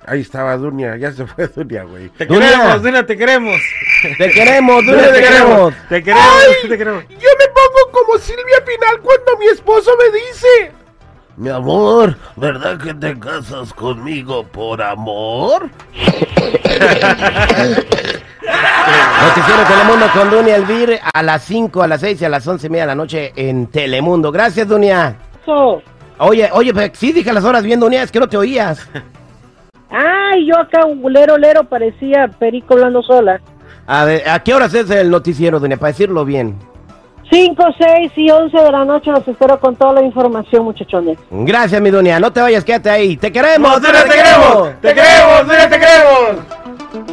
Ahí 0.07 0.21
estaba 0.21 0.57
Dunia, 0.57 0.97
ya 0.97 1.13
se 1.13 1.27
fue 1.27 1.47
Dunia, 1.47 1.85
güey. 1.85 2.09
Te 2.11 2.27
queremos, 2.27 2.83
Dunia, 2.83 3.07
te 3.07 3.17
queremos. 3.17 3.61
Te 4.19 4.31
queremos, 4.31 4.85
Dunia, 4.85 5.13
te 5.13 5.21
queremos. 5.23 5.75
Te 5.89 6.03
queremos, 6.03 6.25
¡Ay! 6.25 6.69
te 6.69 6.79
queremos. 6.79 7.05
Yo 7.09 7.17
me 7.17 7.47
pongo 7.49 7.93
como 7.93 8.19
Silvia 8.19 8.65
Pinal 8.65 9.01
cuando 9.01 9.37
mi 9.39 9.47
esposo 9.47 9.93
me 9.97 10.19
dice. 10.19 10.73
Mi 11.37 11.49
amor, 11.49 12.17
¿verdad 12.37 12.79
que 12.79 12.93
te 12.95 13.19
casas 13.19 13.73
conmigo 13.73 14.45
por 14.45 14.83
amor? 14.83 15.71
Noticiero 19.23 19.65
Telemundo 19.69 20.07
con 20.13 20.31
Dunia 20.31 20.57
Elvir 20.57 20.99
a 21.15 21.23
las 21.23 21.45
5, 21.45 21.83
a 21.83 21.87
las 21.87 22.01
6 22.01 22.21
y 22.21 22.25
a 22.25 22.29
las 22.29 22.47
11 22.47 22.67
y 22.67 22.71
media 22.71 22.83
de 22.83 22.89
la 22.89 22.95
noche 22.95 23.33
en 23.37 23.69
Telemundo. 23.69 24.31
Gracias, 24.31 24.69
Dunia. 24.69 25.17
Oye, 26.19 26.51
oye, 26.53 26.75
pues, 26.75 26.91
sí 26.95 27.13
dije 27.13 27.33
las 27.33 27.45
horas 27.45 27.63
bien, 27.63 27.81
Dunia, 27.81 28.03
es 28.03 28.13
que 28.13 28.21
no 28.21 28.29
te 28.29 28.37
oías. 28.37 28.87
Ay, 29.93 30.47
yo 30.47 30.59
acá, 30.59 30.81
lero, 31.09 31.37
lero, 31.37 31.65
parecía 31.65 32.29
perico 32.39 32.75
hablando 32.75 33.03
sola. 33.03 33.41
A 33.87 34.05
ver, 34.05 34.29
¿a 34.29 34.43
qué 34.43 34.55
horas 34.55 34.73
es 34.73 34.91
el 34.91 35.11
noticiero, 35.11 35.61
Dunia? 35.61 35.77
Para 35.77 35.93
decirlo 35.93 36.25
bien. 36.25 36.57
5, 37.31 37.65
6 37.79 38.13
y 38.17 38.31
11 38.31 38.57
de 38.57 38.73
la 38.73 38.85
noche 38.85 39.11
los 39.11 39.27
espero 39.27 39.59
con 39.59 39.77
toda 39.77 39.95
la 39.95 40.03
información, 40.03 40.65
muchachones. 40.65 41.19
Gracias, 41.31 41.81
mi 41.81 41.91
Dunia. 41.91 42.21
No 42.21 42.33
te 42.33 42.41
vayas, 42.41 42.65
quédate 42.65 42.91
ahí. 42.91 43.17
¡Te 43.17 43.31
queremos! 43.33 43.81
Dunia, 43.81 44.05
te 44.05 44.11
queremos! 44.11 44.81
¡Te 44.81 44.95
queremos, 44.95 45.47
Dunia, 45.47 45.69
te 45.69 45.79
queremos! 45.79 46.45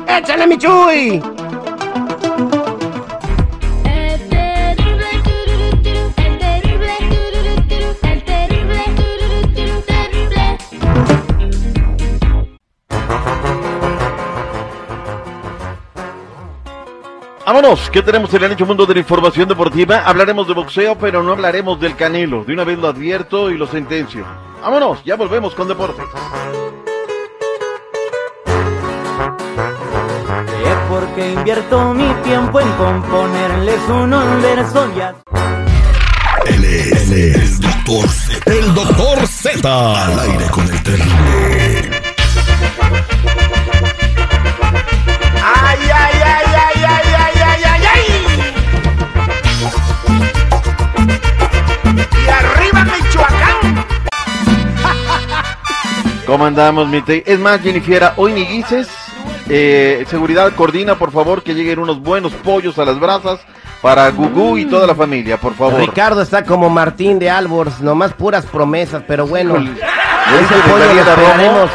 ¡Échale, 0.07 0.47
mi 0.47 0.57
Chuy! 0.57 1.21
Vámonos, 17.49 17.89
¿qué 17.89 18.03
tenemos 18.03 18.31
en 18.35 18.43
el 18.43 18.51
ancho 18.51 18.67
mundo 18.67 18.85
de 18.85 18.93
la 18.93 18.99
información 18.99 19.49
deportiva? 19.49 20.03
Hablaremos 20.05 20.47
de 20.47 20.53
boxeo, 20.53 20.95
pero 20.99 21.23
no 21.23 21.31
hablaremos 21.31 21.79
del 21.79 21.95
canelo. 21.95 22.43
De 22.43 22.53
una 22.53 22.63
vez 22.63 22.77
lo 22.77 22.87
advierto 22.87 23.49
y 23.49 23.57
lo 23.57 23.65
sentencio. 23.65 24.23
Vámonos, 24.61 25.03
ya 25.03 25.15
volvemos 25.15 25.55
con 25.55 25.67
deportes. 25.67 26.05
Es 30.63 30.77
porque 30.91 31.33
invierto 31.33 31.91
mi 31.95 32.07
tiempo 32.23 32.59
en 32.59 32.71
componerles 32.73 33.79
unos 33.89 34.41
versos 34.43 34.95
ya. 34.95 35.15
Él 36.45 36.63
es, 36.63 37.11
él 37.11 37.33
es 37.33 37.35
el 37.35 37.61
doctor 37.61 38.07
Z. 38.09 38.53
El 38.53 38.73
doctor 38.75 39.27
Z. 39.27 40.05
Al 40.05 40.19
aire 40.19 40.45
con 40.51 40.67
el 40.67 40.83
terrible. 40.83 41.98
¿Cómo 56.39 56.47
andamos, 56.47 56.87
mi 56.87 57.01
te- 57.01 57.29
Es 57.29 57.37
más, 57.37 57.59
Jennifiera, 57.59 58.13
hoy 58.15 58.31
ni 58.31 58.45
guises. 58.45 58.87
Eh, 59.49 60.05
seguridad 60.09 60.49
coordina, 60.55 60.95
por 60.97 61.11
favor, 61.11 61.43
que 61.43 61.53
lleguen 61.53 61.79
unos 61.79 61.99
buenos 62.01 62.31
pollos 62.31 62.79
a 62.79 62.85
las 62.85 62.97
brasas 62.97 63.41
para 63.81 64.09
Gugu 64.11 64.57
y 64.57 64.63
toda 64.65 64.87
la 64.87 64.95
familia, 64.95 65.35
por 65.35 65.53
favor. 65.53 65.81
Ricardo 65.81 66.21
está 66.21 66.45
como 66.45 66.69
Martín 66.69 67.19
de 67.19 67.29
Albors, 67.29 67.81
nomás 67.81 68.13
puras 68.13 68.45
promesas, 68.45 69.03
pero 69.05 69.27
bueno. 69.27 69.57
Ese 69.57 70.55
pollo. 70.71 71.67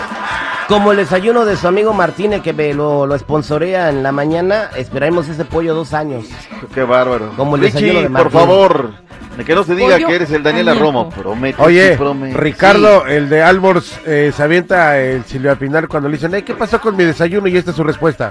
Como 0.66 0.92
el 0.92 0.96
desayuno 0.96 1.44
de 1.44 1.56
su 1.58 1.68
amigo 1.68 1.92
Martín, 1.92 2.32
el 2.32 2.40
que 2.40 2.54
me 2.54 2.72
lo, 2.72 3.06
lo 3.06 3.18
sponsorea 3.18 3.90
en 3.90 4.02
la 4.02 4.12
mañana, 4.12 4.70
esperaremos 4.76 5.28
ese 5.28 5.44
pollo 5.44 5.74
dos 5.74 5.92
años. 5.92 6.24
Qué 6.72 6.84
bárbaro. 6.84 7.32
Como 7.36 7.56
el 7.56 7.62
Richie, 7.64 7.80
desayuno 7.82 8.00
de 8.00 8.06
por 8.06 8.12
Martín. 8.12 8.40
favor, 8.40 8.90
de 8.92 9.03
que 9.42 9.54
no 9.54 9.64
se 9.64 9.74
diga 9.74 9.94
Pollo 9.96 10.06
que 10.08 10.14
eres 10.14 10.30
el 10.30 10.42
Daniela 10.42 10.72
añejo. 10.72 10.86
Romo. 10.86 11.10
Promete, 11.10 11.60
Oye. 11.62 11.98
Ricardo, 12.34 13.06
el 13.06 13.28
de 13.28 13.42
Albors, 13.42 13.98
eh, 14.06 14.32
se 14.36 14.42
avienta 14.42 15.00
el 15.00 15.24
Silvia 15.24 15.56
Pinal 15.56 15.88
cuando 15.88 16.08
le 16.08 16.16
dicen, 16.16 16.34
"Ey, 16.34 16.42
¿qué 16.42 16.54
pasó 16.54 16.80
con 16.80 16.96
mi 16.96 17.04
desayuno? 17.04 17.48
Y 17.48 17.56
esta 17.56 17.70
es 17.70 17.76
su 17.76 17.82
respuesta. 17.84 18.30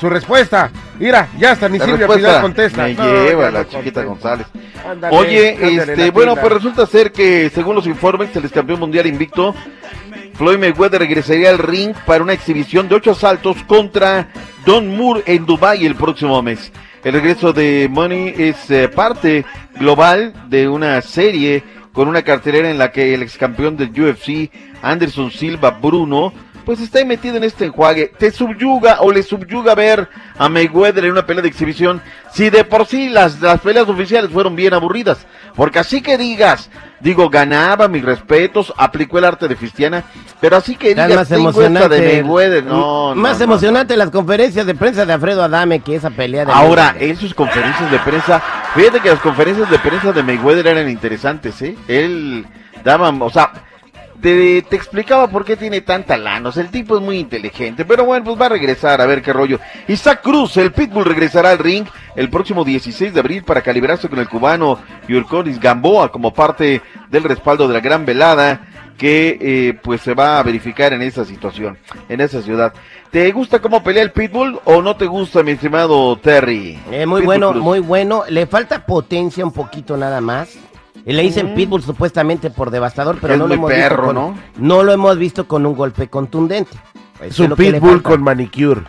Su 0.00 0.08
respuesta. 0.08 0.70
Mira, 0.98 1.28
ya 1.38 1.52
está, 1.52 1.68
ni 1.68 1.78
La 1.78 1.84
Silvia 1.86 2.06
Pinal 2.06 2.40
contesta. 2.40 2.84
Me 2.84 2.94
No, 2.94 3.04
lleva 3.24 3.50
la 3.50 3.62
no 3.62 3.68
chiquita. 3.68 4.02
González. 4.04 4.46
Ándale, 4.88 5.16
Oye, 5.16 5.54
ándale, 5.60 5.92
este, 5.92 6.10
bueno, 6.10 6.36
pues 6.36 6.52
resulta 6.52 6.86
ser 6.86 7.10
que 7.10 7.50
según 7.52 7.74
los 7.74 7.86
informes, 7.86 8.34
el 8.36 8.48
campeón 8.50 8.78
mundial 8.78 9.06
invicto, 9.06 9.54
Floyd 10.34 10.58
Mayweather 10.58 11.00
regresaría 11.00 11.50
al 11.50 11.58
ring 11.58 11.94
para 12.06 12.22
una 12.22 12.32
exhibición 12.32 12.88
de 12.88 12.94
ocho 12.94 13.10
asaltos 13.10 13.56
contra 13.66 14.28
Don 14.64 14.96
Moore 14.96 15.24
en 15.26 15.44
Dubai 15.46 15.84
el 15.84 15.96
próximo 15.96 16.40
mes. 16.42 16.70
El 17.04 17.12
regreso 17.12 17.52
de 17.52 17.88
Money 17.90 18.34
es 18.36 18.70
eh, 18.70 18.88
parte 18.88 19.44
global 19.78 20.34
de 20.48 20.68
una 20.68 21.00
serie 21.00 21.62
con 21.92 22.08
una 22.08 22.22
cartelera 22.22 22.70
en 22.70 22.78
la 22.78 22.92
que 22.92 23.14
el 23.14 23.22
ex 23.22 23.38
campeón 23.38 23.76
del 23.76 23.90
UFC, 23.90 24.50
Anderson 24.82 25.30
Silva 25.30 25.70
Bruno, 25.70 26.32
pues 26.68 26.80
está 26.80 27.02
metido 27.02 27.38
en 27.38 27.44
este 27.44 27.64
enjuague. 27.64 28.12
Te 28.18 28.30
subyuga 28.30 29.00
o 29.00 29.10
le 29.10 29.22
subyuga 29.22 29.74
ver 29.74 30.06
a 30.36 30.50
Mayweather 30.50 31.02
en 31.06 31.12
una 31.12 31.24
pelea 31.24 31.40
de 31.40 31.48
exhibición. 31.48 32.02
Si 32.30 32.50
de 32.50 32.62
por 32.62 32.84
sí 32.84 33.08
las, 33.08 33.40
las 33.40 33.60
peleas 33.60 33.88
oficiales 33.88 34.30
fueron 34.30 34.54
bien 34.54 34.74
aburridas. 34.74 35.26
Porque 35.56 35.78
así 35.78 36.02
que 36.02 36.18
digas, 36.18 36.68
digo, 37.00 37.30
ganaba 37.30 37.88
mis 37.88 38.04
respetos, 38.04 38.74
aplicó 38.76 39.16
el 39.16 39.24
arte 39.24 39.48
de 39.48 39.56
Cristiana, 39.56 40.04
pero 40.42 40.58
así 40.58 40.76
que 40.76 40.90
digas, 40.90 41.14
más 41.14 41.30
emocionante. 41.30 42.00
de 42.02 42.22
Mayweather, 42.22 42.64
no, 42.64 43.14
no, 43.14 43.14
más 43.14 43.38
no. 43.38 43.44
emocionante 43.44 43.96
las 43.96 44.10
conferencias 44.10 44.66
de 44.66 44.74
prensa 44.74 45.06
de 45.06 45.14
Alfredo 45.14 45.42
Adame 45.42 45.80
que 45.80 45.94
esa 45.94 46.10
pelea 46.10 46.44
de 46.44 46.52
Ahora, 46.52 46.92
Mayweather. 46.92 47.08
en 47.08 47.16
sus 47.16 47.32
conferencias 47.32 47.90
de 47.90 47.98
prensa, 48.00 48.42
fíjate 48.74 49.00
que 49.00 49.08
las 49.08 49.20
conferencias 49.20 49.70
de 49.70 49.78
prensa 49.78 50.12
de 50.12 50.22
Mayweather 50.22 50.66
eran 50.66 50.90
interesantes, 50.90 51.62
¿eh? 51.62 51.78
Él 51.88 52.44
daba, 52.84 53.08
o 53.08 53.30
sea, 53.30 53.52
te, 54.20 54.62
te 54.62 54.76
explicaba 54.76 55.28
por 55.28 55.44
qué 55.44 55.56
tiene 55.56 55.80
tanta 55.80 56.16
sea, 56.52 56.62
el 56.62 56.70
tipo 56.70 56.96
es 56.96 57.02
muy 57.02 57.18
inteligente, 57.18 57.84
pero 57.84 58.04
bueno, 58.04 58.24
pues 58.24 58.40
va 58.40 58.46
a 58.46 58.50
regresar, 58.50 59.00
a 59.00 59.06
ver 59.06 59.22
qué 59.22 59.32
rollo. 59.32 59.58
Isaac 59.86 60.20
Cruz, 60.22 60.56
el 60.56 60.72
Pitbull, 60.72 61.04
regresará 61.04 61.50
al 61.50 61.58
ring 61.58 61.86
el 62.16 62.28
próximo 62.28 62.64
16 62.64 63.14
de 63.14 63.20
abril 63.20 63.44
para 63.44 63.62
calibrarse 63.62 64.08
con 64.08 64.18
el 64.18 64.28
cubano 64.28 64.78
Yurkonis 65.08 65.60
Gamboa 65.60 66.10
como 66.10 66.32
parte 66.32 66.82
del 67.10 67.24
respaldo 67.24 67.68
de 67.68 67.74
la 67.74 67.80
gran 67.80 68.04
velada 68.04 68.60
que 68.98 69.38
eh, 69.40 69.78
pues 69.80 70.00
se 70.00 70.12
va 70.12 70.40
a 70.40 70.42
verificar 70.42 70.92
en 70.92 71.02
esa 71.02 71.24
situación, 71.24 71.78
en 72.08 72.20
esa 72.20 72.42
ciudad. 72.42 72.74
¿Te 73.10 73.30
gusta 73.30 73.60
cómo 73.60 73.82
pelea 73.82 74.02
el 74.02 74.10
Pitbull 74.10 74.58
o 74.64 74.82
no 74.82 74.96
te 74.96 75.06
gusta, 75.06 75.42
mi 75.42 75.52
estimado 75.52 76.18
Terry? 76.18 76.78
Eh, 76.90 77.06
muy 77.06 77.20
Pitbull 77.20 77.24
bueno, 77.24 77.52
Cruz. 77.52 77.62
muy 77.62 77.78
bueno. 77.78 78.24
Le 78.28 78.46
falta 78.46 78.84
potencia 78.84 79.44
un 79.44 79.52
poquito 79.52 79.96
nada 79.96 80.20
más. 80.20 80.58
Y 81.08 81.14
Le 81.14 81.22
dicen 81.22 81.54
Pitbull 81.54 81.82
supuestamente 81.82 82.50
por 82.50 82.70
devastador, 82.70 83.16
pero 83.18 83.32
Es 83.32 83.38
no 83.38 83.46
lo 83.46 83.54
hemos 83.54 83.70
perro, 83.70 84.02
visto 84.02 84.06
con, 84.06 84.14
¿no? 84.14 84.38
no 84.58 84.82
lo 84.82 84.92
hemos 84.92 85.16
visto 85.16 85.48
con 85.48 85.64
un 85.64 85.74
golpe 85.74 86.08
contundente. 86.08 86.76
Eso 87.22 87.46
Su 87.46 87.56
pitbull 87.56 88.02
con 88.02 88.22
manicure. 88.22 88.82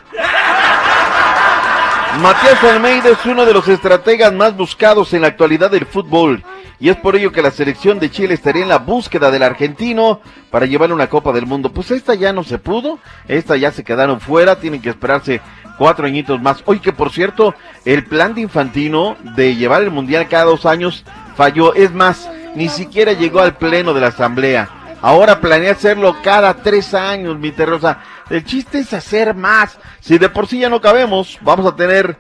Matías 2.22 2.62
Almeida 2.62 3.08
es 3.12 3.26
uno 3.26 3.46
de 3.46 3.54
los 3.54 3.66
estrategas 3.70 4.34
más 4.34 4.58
buscados 4.58 5.14
en 5.14 5.22
la 5.22 5.30
actualidad 5.30 5.72
del 5.72 5.86
fútbol 5.86 6.44
y 6.78 6.90
es 6.90 6.98
por 6.98 7.16
ello 7.16 7.32
que 7.32 7.42
la 7.42 7.52
selección 7.52 8.00
de 8.00 8.12
Chile 8.12 8.34
estaría 8.34 8.64
en 8.64 8.70
la 8.70 8.80
búsqueda 8.80 9.32
del 9.32 9.44
argentino 9.44 10.20
para 10.52 10.66
llevarle 10.66 10.96
una 10.96 11.08
Copa 11.08 11.32
del 11.32 11.46
Mundo. 11.46 11.72
Pues 11.72 11.92
esta 11.92 12.16
ya 12.16 12.34
no 12.34 12.44
se 12.44 12.58
pudo, 12.58 13.00
esta 13.30 13.56
ya 13.56 13.72
se 13.72 13.86
quedaron 13.86 14.20
fuera, 14.20 14.60
tienen 14.60 14.82
que 14.82 14.90
esperarse 14.90 15.40
cuatro 15.80 16.06
añitos 16.06 16.40
más. 16.40 16.62
Hoy 16.66 16.80
que 16.80 16.94
por 16.94 17.12
cierto, 17.12 17.56
el 17.86 18.06
plan 18.06 18.36
de 18.36 18.42
Infantino 18.42 19.16
de 19.36 19.56
llevar 19.56 19.82
el 19.82 19.90
Mundial 19.90 20.28
cada 20.28 20.44
dos 20.44 20.68
años 20.68 21.04
falló, 21.36 21.74
es 21.74 21.92
más, 21.92 22.30
ni 22.54 22.70
siquiera 22.70 23.14
llegó 23.14 23.40
al 23.40 23.56
pleno 23.56 23.94
de 23.94 24.02
la 24.02 24.08
Asamblea. 24.08 24.70
Ahora 25.02 25.40
planea 25.40 25.72
hacerlo 25.72 26.18
cada 26.22 26.54
tres 26.56 26.94
años, 26.94 27.40
mi 27.40 27.52
terrosa. 27.52 28.00
El 28.30 28.44
chiste 28.44 28.80
es 28.80 28.92
hacer 28.92 29.34
más. 29.34 29.80
Si 30.02 30.18
de 30.18 30.28
por 30.28 30.46
sí 30.46 30.60
ya 30.60 30.70
no 30.70 30.82
cabemos, 30.82 31.40
vamos 31.42 31.66
a 31.66 31.76
tener 31.76 32.18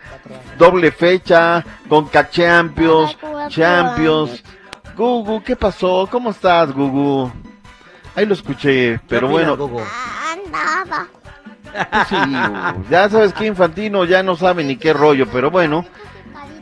doble 0.58 0.92
fecha, 0.92 1.64
con 1.90 2.10
Champions, 2.10 3.18
Champions. 3.50 4.42
Gugu, 4.96 5.44
¿qué 5.44 5.58
pasó? 5.58 6.08
¿Cómo 6.10 6.30
estás, 6.30 6.72
Gugu? 6.72 7.30
Ahí 8.16 8.26
lo 8.26 8.34
escuché, 8.34 9.00
pero 9.10 9.28
bueno. 9.28 9.58
Gugu? 9.58 9.82
Nada. 10.50 11.08
Sí, 12.10 12.16
ya 12.90 13.10
sabes 13.10 13.34
que 13.34 13.46
Infantino 13.46 14.06
ya 14.06 14.24
no 14.24 14.36
sabe 14.36 14.64
ni 14.64 14.76
qué 14.78 14.94
rollo, 14.94 15.28
pero 15.32 15.52
bueno. 15.52 15.86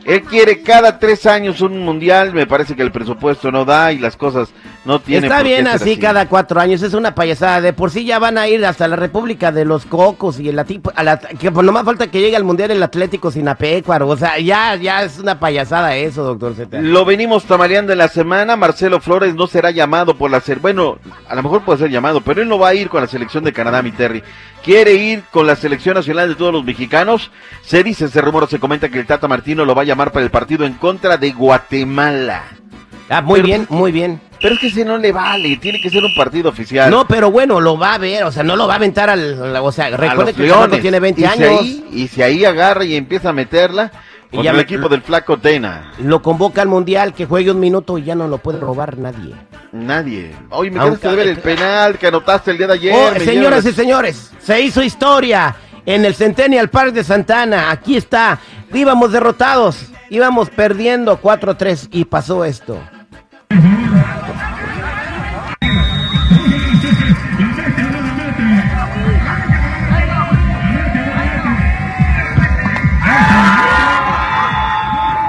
Él 0.04 0.22
quiere 0.22 0.62
cada 0.62 0.98
tres 0.98 1.26
años 1.26 1.60
un 1.60 1.84
mundial, 1.84 2.32
me 2.32 2.46
parece 2.46 2.74
que 2.74 2.82
el 2.82 2.90
presupuesto 2.90 3.52
no 3.52 3.66
da 3.66 3.92
y 3.92 3.98
las 3.98 4.16
cosas 4.16 4.48
no 4.88 5.02
Está 5.06 5.42
bien 5.42 5.66
así, 5.68 5.96
cada 5.98 6.28
cuatro 6.28 6.58
años, 6.60 6.82
es 6.82 6.94
una 6.94 7.14
payasada. 7.14 7.60
De 7.60 7.72
por 7.72 7.90
sí 7.90 8.04
ya 8.04 8.18
van 8.18 8.38
a 8.38 8.48
ir 8.48 8.64
hasta 8.64 8.88
la 8.88 8.96
República 8.96 9.52
de 9.52 9.64
los 9.64 9.84
Cocos 9.84 10.40
y 10.40 10.48
el 10.48 10.58
Ati- 10.58 10.80
a 10.94 11.02
la, 11.02 11.18
que 11.18 11.52
por 11.52 11.62
lo 11.64 11.72
más 11.72 11.84
falta 11.84 12.06
que 12.10 12.20
llegue 12.20 12.36
al 12.36 12.44
Mundial 12.44 12.70
el 12.70 12.82
Atlético 12.82 13.30
Sinapecuaro. 13.30 14.08
O 14.08 14.16
sea, 14.16 14.38
ya, 14.38 14.74
ya 14.76 15.02
es 15.02 15.18
una 15.18 15.38
payasada 15.38 15.94
eso, 15.96 16.24
doctor 16.24 16.54
Z. 16.54 16.80
Lo 16.80 17.04
venimos 17.04 17.44
tamaleando 17.44 17.92
en 17.92 17.98
la 17.98 18.08
semana. 18.08 18.56
Marcelo 18.56 19.00
Flores 19.00 19.34
no 19.34 19.46
será 19.46 19.70
llamado 19.70 20.16
por 20.16 20.30
la 20.30 20.40
ser. 20.40 20.58
Bueno, 20.58 20.98
a 21.28 21.34
lo 21.34 21.42
mejor 21.42 21.62
puede 21.64 21.80
ser 21.80 21.90
llamado, 21.90 22.22
pero 22.22 22.40
él 22.42 22.48
no 22.48 22.58
va 22.58 22.68
a 22.68 22.74
ir 22.74 22.88
con 22.88 23.02
la 23.02 23.06
selección 23.08 23.44
de 23.44 23.52
Canadá, 23.52 23.82
mi 23.82 23.92
Terry. 23.92 24.22
Quiere 24.64 24.94
ir 24.94 25.22
con 25.30 25.46
la 25.46 25.54
selección 25.54 25.94
nacional 25.94 26.30
de 26.30 26.34
todos 26.34 26.52
los 26.52 26.64
mexicanos. 26.64 27.30
Se 27.62 27.82
dice, 27.84 28.08
se 28.08 28.20
rumor, 28.20 28.48
se 28.48 28.58
comenta 28.58 28.88
que 28.88 28.98
el 28.98 29.06
Tata 29.06 29.28
Martino 29.28 29.64
lo 29.64 29.74
va 29.74 29.82
a 29.82 29.84
llamar 29.84 30.12
para 30.12 30.24
el 30.24 30.30
partido 30.30 30.64
en 30.64 30.74
contra 30.74 31.16
de 31.16 31.30
Guatemala. 31.32 32.44
Ah, 33.08 33.22
muy 33.22 33.40
bien, 33.40 33.66
muy 33.70 33.90
bien. 33.92 34.20
Pero 34.40 34.54
es 34.54 34.60
que 34.60 34.66
ese 34.68 34.84
no 34.84 34.98
le 34.98 35.10
vale, 35.12 35.56
tiene 35.56 35.80
que 35.80 35.90
ser 35.90 36.04
un 36.04 36.14
partido 36.14 36.50
oficial. 36.50 36.90
No, 36.90 37.06
pero 37.08 37.30
bueno, 37.30 37.60
lo 37.60 37.76
va 37.78 37.94
a 37.94 37.98
ver, 37.98 38.24
o 38.24 38.30
sea, 38.32 38.42
no 38.42 38.54
lo 38.54 38.66
va 38.66 38.74
a 38.74 38.76
aventar 38.76 39.10
al. 39.10 39.56
O 39.56 39.72
sea, 39.72 39.96
recuerde 39.96 40.32
que 40.34 40.42
Leones. 40.44 40.80
tiene 40.80 41.00
20 41.00 41.20
y 41.20 41.24
Si 41.24 41.30
años. 41.30 41.60
ahí, 41.60 41.84
y 41.92 42.08
si 42.08 42.22
ahí 42.22 42.44
agarra 42.44 42.84
y 42.84 42.94
empieza 42.96 43.30
a 43.30 43.32
meterla, 43.32 43.90
Y 44.30 44.42
ya 44.42 44.50
el 44.50 44.60
equipo 44.60 44.90
del 44.90 45.00
Flaco 45.00 45.38
Tena. 45.38 45.90
Lo 46.00 46.20
convoca 46.20 46.60
al 46.60 46.68
Mundial, 46.68 47.14
que 47.14 47.24
juegue 47.24 47.50
un 47.50 47.58
minuto 47.60 47.96
y 47.96 48.04
ya 48.04 48.14
no 48.14 48.28
lo 48.28 48.36
puede 48.38 48.60
robar 48.60 48.98
nadie. 48.98 49.34
Nadie. 49.72 50.36
Oye, 50.50 50.70
me 50.70 50.78
tienes 50.80 50.98
que 50.98 51.08
ver 51.08 51.28
el 51.28 51.38
penal 51.38 51.96
que 51.98 52.08
anotaste 52.08 52.50
el 52.50 52.58
día 52.58 52.66
de 52.66 52.72
ayer. 52.74 52.94
Oh, 52.94 53.18
señoras 53.24 53.64
y 53.64 53.72
señores, 53.72 54.30
se 54.38 54.60
hizo 54.60 54.82
historia 54.82 55.56
en 55.86 56.04
el 56.04 56.14
Centennial 56.14 56.68
Park 56.68 56.92
de 56.92 57.04
Santana. 57.04 57.70
Aquí 57.70 57.96
está. 57.96 58.38
Íbamos 58.74 59.12
derrotados, 59.12 59.78
íbamos 60.10 60.50
perdiendo 60.50 61.18
4-3 61.22 61.88
y 61.90 62.04
pasó 62.04 62.44
esto. 62.44 62.78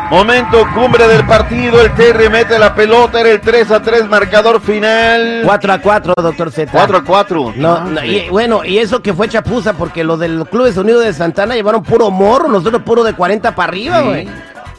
Momento 0.09 0.65
cumbre 0.73 1.07
del 1.07 1.23
partido, 1.27 1.79
el 1.81 1.93
Terry 1.93 2.29
mete 2.29 2.57
la 2.57 2.73
pelota, 2.73 3.19
era 3.19 3.29
el 3.29 3.39
3 3.41 3.69
a 3.69 3.81
3 3.81 4.07
marcador 4.09 4.59
final. 4.59 5.41
4 5.45 5.73
a 5.73 5.77
4, 5.77 6.13
doctor 6.17 6.51
Z. 6.51 6.71
4 6.71 6.97
a 6.97 7.03
4. 7.03 7.53
No, 7.55 7.81
no, 7.83 8.03
y, 8.03 8.27
bueno, 8.29 8.65
y 8.65 8.79
eso 8.79 9.03
que 9.03 9.13
fue 9.13 9.29
chapuza, 9.29 9.73
porque 9.73 10.03
los 10.03 10.17
del 10.19 10.47
Clubes 10.49 10.77
Unidos 10.77 11.03
de 11.05 11.13
Santana 11.13 11.53
llevaron 11.53 11.83
puro 11.83 12.09
morro, 12.09 12.47
nosotros 12.49 12.81
puro 12.81 13.03
de 13.03 13.13
40 13.13 13.53
para 13.53 13.69
arriba, 13.69 13.99
Sí, 13.99 14.05
güey. 14.07 14.27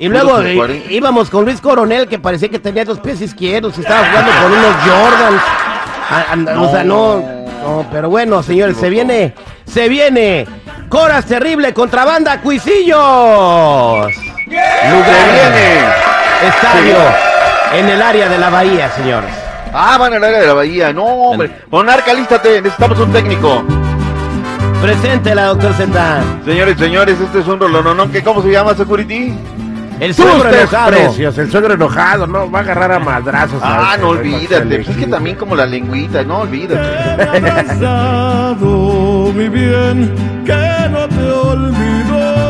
Y 0.00 0.08
luego 0.08 0.38
de 0.40 0.54
eh, 0.54 0.56
40. 0.56 0.92
íbamos 0.92 1.30
con 1.30 1.44
Luis 1.44 1.60
Coronel, 1.60 2.08
que 2.08 2.18
parecía 2.18 2.48
que 2.48 2.58
tenía 2.58 2.84
dos 2.84 2.98
pies 2.98 3.20
izquierdos 3.20 3.76
y 3.78 3.82
estaba 3.82 4.04
jugando 4.08 4.32
con 4.42 4.52
unos 4.52 4.74
Jordans. 4.82 5.42
Ah, 6.10 6.60
O 6.60 6.70
sea, 6.72 6.82
no, 6.82 7.18
no, 7.62 7.86
pero 7.92 8.08
bueno, 8.10 8.42
señores, 8.42 8.78
se 8.78 8.90
viene, 8.90 9.34
se 9.64 9.88
viene. 9.88 10.46
Coras 10.90 11.24
terrible 11.24 11.72
contra 11.72 12.04
banda 12.04 12.40
Cuisillos. 12.40 12.98
Lugar, 12.98 14.10
estadio 16.42 16.96
en 17.74 17.88
el 17.88 18.02
área 18.02 18.28
de 18.28 18.36
la 18.36 18.50
bahía, 18.50 18.90
señores. 18.90 19.30
Ah, 19.72 19.96
van 19.98 20.14
al 20.14 20.24
área 20.24 20.40
de 20.40 20.46
la 20.48 20.54
bahía. 20.54 20.92
No, 20.92 21.04
hombre. 21.04 21.58
Monarca, 21.70 22.12
lístate. 22.12 22.60
Necesitamos 22.60 22.98
un 22.98 23.12
técnico. 23.12 23.62
Preséntela, 24.82 25.44
doctor 25.44 25.74
Z. 25.74 26.22
Señores, 26.44 26.76
señores, 26.76 27.20
este 27.20 27.38
es 27.38 27.46
un 27.46 27.60
rolononón. 27.60 28.10
que 28.10 28.24
¿Cómo 28.24 28.42
se 28.42 28.50
llama, 28.50 28.74
Security? 28.74 29.32
El 30.00 30.16
Tus 30.16 30.24
suegro 30.24 30.48
enojado. 30.48 30.90
desprecios, 30.90 31.38
el 31.38 31.50
suegro 31.50 31.74
enojado, 31.74 32.26
no, 32.26 32.50
va 32.50 32.60
a 32.60 32.62
agarrar 32.62 32.92
a 32.92 32.98
madrazos. 32.98 33.60
Ah, 33.62 33.92
a 33.92 33.96
no 33.98 34.14
este, 34.14 34.28
olvídate. 34.28 34.76
Pues 34.76 34.88
es 34.88 34.96
que 34.96 35.06
también 35.06 35.36
como 35.36 35.54
la 35.54 35.66
lengüita, 35.66 36.24
no 36.24 36.38
olvídate. 36.38 36.80
mi 39.34 39.48
bien, 39.48 40.14
que 40.44 40.88
no 40.90 41.06
te 41.08 41.30
olvidó. 41.30 42.49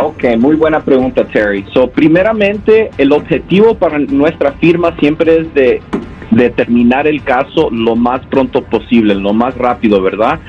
Ok, 0.00 0.24
muy 0.38 0.54
buena 0.54 0.80
pregunta, 0.80 1.24
Terry. 1.24 1.64
So, 1.74 1.90
primeramente, 1.90 2.90
el 2.98 3.12
objetivo 3.12 3.74
para 3.74 3.98
nuestra 3.98 4.52
firma 4.52 4.94
siempre 4.98 5.40
es 5.40 5.54
de 5.54 5.82
de 6.32 6.50
terminar 6.50 7.06
el 7.06 7.22
caso 7.22 7.68
lo 7.70 7.94
más 7.94 8.24
pronto 8.26 8.62
posible, 8.64 9.14
lo 9.14 9.32
más 9.34 9.56
rápido, 9.56 10.00
¿verdad? 10.02 10.40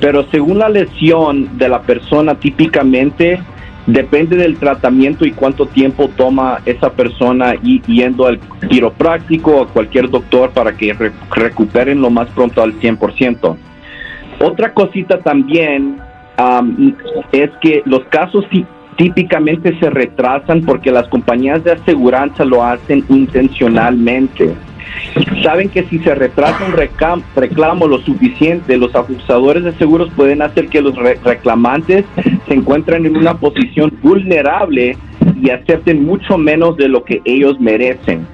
Pero 0.00 0.26
según 0.30 0.58
la 0.58 0.68
lesión 0.68 1.58
de 1.58 1.68
la 1.68 1.82
persona, 1.82 2.34
típicamente 2.34 3.38
depende 3.86 4.36
del 4.36 4.56
tratamiento 4.56 5.24
y 5.26 5.30
cuánto 5.32 5.66
tiempo 5.66 6.10
toma 6.16 6.58
esa 6.66 6.90
persona 6.90 7.54
y, 7.62 7.80
yendo 7.82 8.26
al 8.26 8.40
quiropráctico 8.68 9.52
o 9.58 9.62
a 9.64 9.68
cualquier 9.68 10.10
doctor 10.10 10.50
para 10.50 10.72
que 10.72 10.92
re- 10.92 11.12
recuperen 11.34 12.00
lo 12.00 12.10
más 12.10 12.28
pronto 12.30 12.62
al 12.62 12.72
100%. 12.80 13.56
Otra 14.40 14.72
cosita 14.72 15.18
también 15.20 15.98
am, 16.36 16.94
es 17.32 17.50
que 17.60 17.82
los 17.84 18.04
casos 18.06 18.44
tí- 18.50 18.66
típicamente 18.96 19.78
se 19.78 19.88
retrasan 19.90 20.62
porque 20.62 20.90
las 20.90 21.06
compañías 21.08 21.62
de 21.62 21.72
aseguranza 21.72 22.44
lo 22.44 22.64
hacen 22.64 23.04
intencionalmente. 23.10 24.54
Saben 25.42 25.68
que 25.68 25.84
si 25.84 25.98
se 26.00 26.14
retrasa 26.14 26.64
un 26.66 26.72
reclamo 27.36 27.86
lo 27.86 27.98
suficiente, 27.98 28.76
los 28.76 28.94
abusadores 28.94 29.64
de 29.64 29.72
seguros 29.74 30.10
pueden 30.16 30.42
hacer 30.42 30.68
que 30.68 30.80
los 30.80 30.94
re- 30.96 31.18
reclamantes 31.24 32.04
se 32.46 32.54
encuentren 32.54 33.06
en 33.06 33.16
una 33.16 33.34
posición 33.34 33.92
vulnerable 34.02 34.96
y 35.40 35.50
acepten 35.50 36.04
mucho 36.04 36.38
menos 36.38 36.76
de 36.76 36.88
lo 36.88 37.04
que 37.04 37.20
ellos 37.24 37.58
merecen. 37.60 38.26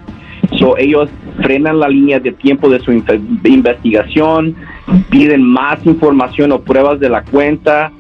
So, 0.59 0.77
ellos 0.77 1.09
frenan 1.43 1.81
la 1.81 1.89
línea 1.89 2.21
de 2.21 2.33
tiempo 2.33 2.69
de 2.69 2.79
su 2.81 2.93
inve- 2.93 3.21
investigación, 3.45 4.55
piden 5.11 5.43
más 5.43 5.85
información 5.87 6.53
o 6.53 6.61
pruebas 6.61 7.01
de 7.01 7.09
la 7.09 7.23
cuenta, 7.23 7.91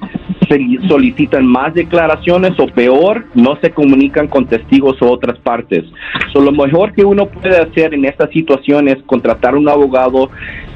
solicitan 0.88 1.46
más 1.46 1.74
declaraciones 1.74 2.52
o 2.58 2.66
peor, 2.66 3.24
no 3.34 3.56
se 3.60 3.70
comunican 3.70 4.28
con 4.28 4.46
testigos 4.46 5.00
o 5.02 5.10
otras 5.10 5.38
partes. 5.38 5.84
So, 6.32 6.40
lo 6.40 6.52
mejor 6.52 6.92
que 6.92 7.04
uno 7.04 7.26
puede 7.26 7.58
hacer 7.58 7.94
en 7.94 8.04
esta 8.04 8.28
situación 8.28 8.88
es 8.88 8.98
contratar 9.06 9.54
un 9.54 9.68
abogado 9.68 10.30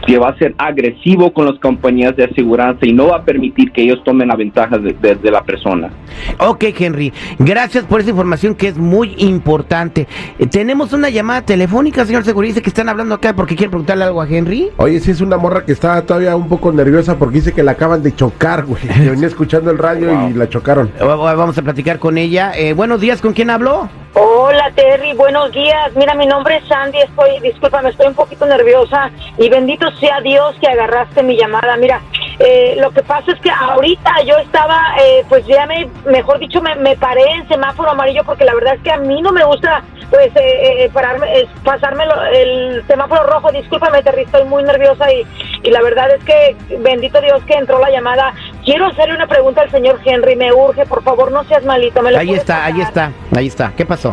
que 0.06 0.18
va 0.18 0.28
a 0.28 0.38
ser 0.38 0.54
agresivo 0.58 1.32
con 1.32 1.46
las 1.46 1.58
compañías 1.58 2.14
de 2.16 2.24
aseguranza 2.24 2.86
y 2.86 2.92
no 2.92 3.08
va 3.08 3.16
a 3.18 3.24
permitir 3.24 3.72
que 3.72 3.82
ellos 3.82 4.02
tomen 4.04 4.28
la 4.28 4.36
ventaja 4.36 4.78
de, 4.78 4.92
de- 4.92 5.16
de 5.16 5.30
la 5.30 5.42
persona. 5.42 5.90
Ok, 6.38 6.64
Henry. 6.78 7.12
Gracias 7.38 7.84
por 7.84 8.00
esa 8.00 8.10
información 8.10 8.54
que 8.54 8.68
es 8.68 8.76
muy 8.78 9.14
importante. 9.18 10.06
Eh, 10.38 10.46
tenemos 10.46 10.92
una 10.92 11.08
llamada 11.10 11.42
telefónica, 11.42 12.04
señor 12.04 12.24
Seguridad, 12.24 12.50
dice 12.54 12.62
que 12.62 12.70
están 12.70 12.88
hablando 12.88 13.14
acá 13.14 13.34
porque 13.34 13.56
quieren 13.56 13.70
preguntarle 13.70 14.04
algo 14.04 14.20
a 14.22 14.28
Henry. 14.28 14.68
Oye, 14.76 15.00
sí 15.00 15.10
es 15.10 15.20
una 15.20 15.36
morra 15.38 15.64
que 15.64 15.72
está 15.72 16.00
todavía 16.02 16.36
un 16.36 16.48
poco 16.48 16.70
nerviosa 16.72 17.18
porque 17.18 17.36
dice 17.36 17.52
que 17.52 17.62
la 17.62 17.72
acaban 17.72 18.02
de 18.02 18.14
chocar, 18.14 18.64
güey. 18.64 18.82
Que 18.82 19.10
venía 19.10 19.26
escuchando 19.26 19.45
el 19.54 19.78
radio 19.78 20.28
y 20.28 20.32
la 20.34 20.48
chocaron. 20.48 20.92
Eh, 20.98 21.04
va- 21.04 21.16
va- 21.16 21.34
Vamos 21.34 21.56
a 21.58 21.62
platicar 21.62 21.98
con 21.98 22.18
ella. 22.18 22.52
Eh, 22.56 22.72
buenos 22.72 23.00
días, 23.00 23.20
¿con 23.22 23.32
quién 23.32 23.50
habló? 23.50 23.88
Hola 24.14 24.70
Terry, 24.74 25.12
buenos 25.12 25.52
días. 25.52 25.92
Mira, 25.94 26.14
mi 26.14 26.26
nombre 26.26 26.56
es 26.56 26.66
Sandy, 26.68 26.98
estoy, 27.00 27.38
discúlpame, 27.40 27.90
estoy 27.90 28.06
un 28.06 28.14
poquito 28.14 28.46
nerviosa 28.46 29.10
y 29.36 29.48
bendito 29.50 29.90
sea 29.98 30.20
Dios 30.22 30.56
que 30.60 30.68
agarraste 30.68 31.22
mi 31.22 31.36
llamada. 31.36 31.76
Mira, 31.76 32.00
eh, 32.38 32.76
lo 32.80 32.90
que 32.92 33.02
pasa 33.02 33.32
es 33.32 33.40
que 33.40 33.50
ahorita 33.50 34.10
yo 34.26 34.36
estaba, 34.38 34.94
eh, 35.04 35.22
pues 35.28 35.46
ya 35.46 35.66
me, 35.66 35.88
mejor 36.06 36.38
dicho, 36.38 36.62
me, 36.62 36.74
me 36.76 36.96
paré 36.96 37.22
en 37.34 37.46
semáforo 37.48 37.90
amarillo 37.90 38.22
porque 38.24 38.44
la 38.46 38.54
verdad 38.54 38.74
es 38.76 38.80
que 38.80 38.90
a 38.90 38.96
mí 38.96 39.20
no 39.20 39.32
me 39.32 39.44
gusta, 39.44 39.82
pues, 40.10 40.28
eh, 40.36 40.84
eh, 40.84 40.90
pararme, 40.94 41.40
es 41.40 41.46
pasarme 41.62 42.06
lo- 42.06 42.24
el 42.24 42.84
semáforo 42.86 43.22
rojo. 43.24 43.52
Discúlpame 43.52 44.02
Terry, 44.02 44.22
estoy 44.22 44.44
muy 44.44 44.62
nerviosa 44.62 45.12
y, 45.12 45.26
y 45.62 45.70
la 45.70 45.82
verdad 45.82 46.10
es 46.12 46.24
que 46.24 46.56
bendito 46.78 47.20
Dios 47.20 47.42
que 47.44 47.52
entró 47.54 47.78
la 47.78 47.90
llamada. 47.90 48.32
Quiero 48.66 48.86
hacerle 48.86 49.14
una 49.14 49.28
pregunta 49.28 49.62
al 49.62 49.70
señor 49.70 50.00
Henry, 50.04 50.34
me 50.34 50.52
urge, 50.52 50.84
por 50.86 51.00
favor, 51.04 51.30
no 51.30 51.44
seas 51.44 51.64
malito. 51.64 52.02
¿me 52.02 52.10
lo 52.10 52.18
Ahí 52.18 52.34
está, 52.34 52.64
ahí 52.64 52.80
está, 52.80 53.12
ahí 53.34 53.46
está. 53.46 53.72
¿Qué 53.76 53.86
pasó? 53.86 54.12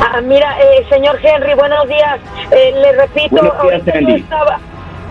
Ah, 0.00 0.20
mira, 0.20 0.58
eh, 0.60 0.86
señor 0.90 1.18
Henry, 1.22 1.54
buenos 1.54 1.88
días. 1.88 2.20
Eh, 2.50 2.70
le 2.74 2.92
repito, 2.92 3.40
días, 3.40 3.50
ahorita 3.58 4.00
yo 4.00 4.08
estaba... 4.14 4.60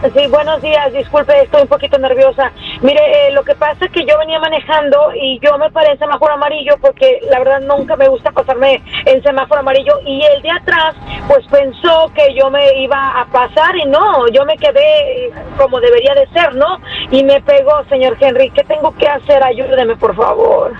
Sí, 0.01 0.27
buenos 0.27 0.62
días, 0.62 0.93
disculpe, 0.93 1.33
estoy 1.41 1.63
un 1.63 1.67
poquito 1.67 1.97
nerviosa. 1.97 2.51
Mire, 2.81 3.01
eh, 3.01 3.31
lo 3.31 3.43
que 3.43 3.55
pasa 3.55 3.86
es 3.86 3.91
que 3.91 4.05
yo 4.05 4.15
venía 4.19 4.39
manejando 4.39 5.12
y 5.15 5.39
yo 5.39 5.57
me 5.57 5.71
paré 5.71 5.93
en 5.93 5.99
semáforo 5.99 6.33
amarillo 6.33 6.75
porque 6.79 7.19
la 7.31 7.39
verdad 7.39 7.62
nunca 7.62 7.95
me 7.95 8.07
gusta 8.07 8.31
pasarme 8.31 8.83
en 9.05 9.23
semáforo 9.23 9.62
amarillo 9.62 9.99
y 10.05 10.21
el 10.21 10.43
de 10.43 10.51
atrás 10.51 10.95
pues 11.27 11.45
pensó 11.47 12.12
que 12.13 12.31
yo 12.36 12.51
me 12.51 12.79
iba 12.79 13.19
a 13.19 13.25
pasar 13.25 13.75
y 13.75 13.86
no, 13.86 14.27
yo 14.27 14.45
me 14.45 14.55
quedé 14.57 15.25
eh, 15.25 15.33
como 15.57 15.79
debería 15.79 16.13
de 16.13 16.27
ser, 16.27 16.53
¿no? 16.53 16.79
Y 17.10 17.23
me 17.23 17.41
pegó, 17.41 17.83
señor 17.89 18.17
Henry, 18.19 18.51
¿qué 18.51 18.63
tengo 18.65 18.93
que 18.95 19.07
hacer? 19.07 19.43
Ayúdeme, 19.43 19.95
por 19.95 20.15
favor. 20.15 20.73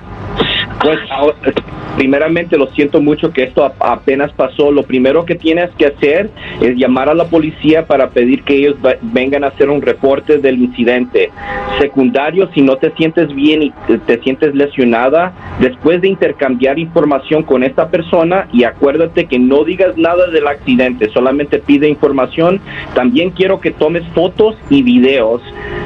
Pues 0.82 1.00
primeramente 1.98 2.58
lo 2.58 2.68
siento 2.68 3.02
mucho 3.02 3.32
que 3.32 3.44
esto 3.44 3.74
apenas 3.80 4.32
pasó. 4.34 4.72
Lo 4.72 4.84
primero 4.84 5.26
que 5.26 5.36
tienes 5.36 5.72
que 5.72 5.88
hacer 5.88 6.30
es 6.62 6.76
llamar 6.78 7.10
a 7.10 7.16
la 7.16 7.26
policía 7.26 7.86
para 7.86 8.10
pedir 8.10 8.44
que 8.44 8.56
ellos 8.56 8.76
vengan 9.02 9.44
a 9.44 9.48
hacer 9.48 9.70
un 9.70 9.82
reporte 9.82 10.38
del 10.38 10.60
incidente. 10.60 11.32
Secundario, 11.80 12.50
si 12.54 12.62
no 12.62 12.76
te 12.78 12.92
sientes 12.92 13.34
bien 13.34 13.64
y 13.64 13.74
te 14.06 14.20
sientes 14.22 14.54
lesionada, 14.54 15.34
después 15.60 16.02
de 16.02 16.08
intercambiar 16.08 16.78
información 16.78 17.44
con 17.44 17.64
esta 17.64 17.90
persona 17.90 18.48
y 18.54 18.64
acuérdate 18.64 19.26
que 19.26 19.40
no 19.40 19.64
digas 19.64 19.98
nada 19.98 20.28
del 20.28 20.48
accidente, 20.48 21.10
solamente 21.10 21.60
pide 21.60 21.90
información. 21.90 22.62
También 22.94 23.32
quiero 23.32 23.60
que 23.60 23.72
tomes 23.72 24.04
fotos 24.14 24.56
y 24.70 24.84
videos, 24.84 25.42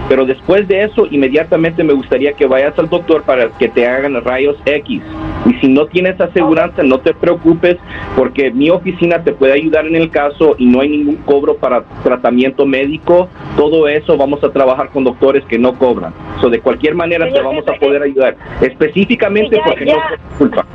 pero 0.09 0.25
después 0.25 0.67
de 0.67 0.83
eso 0.83 1.07
inmediatamente 1.09 1.83
me 1.83 1.93
gustaría 1.93 2.33
que 2.33 2.45
vayas 2.45 2.77
al 2.77 2.89
doctor 2.89 3.23
para 3.23 3.49
que 3.57 3.69
te 3.69 3.87
hagan 3.87 4.21
rayos 4.23 4.57
X. 4.77 5.01
Y 5.45 5.53
si 5.55 5.67
no 5.67 5.87
tienes 5.87 6.19
aseguranza, 6.19 6.83
no 6.83 6.99
te 6.99 7.13
preocupes 7.13 7.77
porque 8.15 8.51
mi 8.51 8.69
oficina 8.69 9.23
te 9.23 9.33
puede 9.33 9.53
ayudar 9.53 9.87
en 9.87 9.95
el 9.95 10.09
caso 10.09 10.55
y 10.57 10.65
no 10.65 10.81
hay 10.81 10.89
ningún 10.89 11.17
cobro 11.17 11.57
para 11.57 11.83
tratamiento 12.03 12.65
médico. 12.65 13.29
Todo 13.57 13.87
eso 13.87 14.17
vamos 14.17 14.43
a 14.43 14.51
trabajar 14.51 14.89
con 14.89 15.03
doctores 15.03 15.43
que 15.45 15.57
no 15.57 15.77
cobran. 15.77 16.13
So, 16.41 16.49
de 16.49 16.59
cualquier 16.59 16.95
manera 16.95 17.27
te 17.31 17.41
vamos 17.41 17.67
a 17.67 17.73
poder 17.73 18.03
ayudar. 18.03 18.35
Específicamente 18.61 19.55
ya, 19.55 19.63
porque 19.63 19.85
ya. 19.85 19.95
no 19.95 20.01
fue 20.07 20.17
tu 20.17 20.37
culpa. 20.37 20.65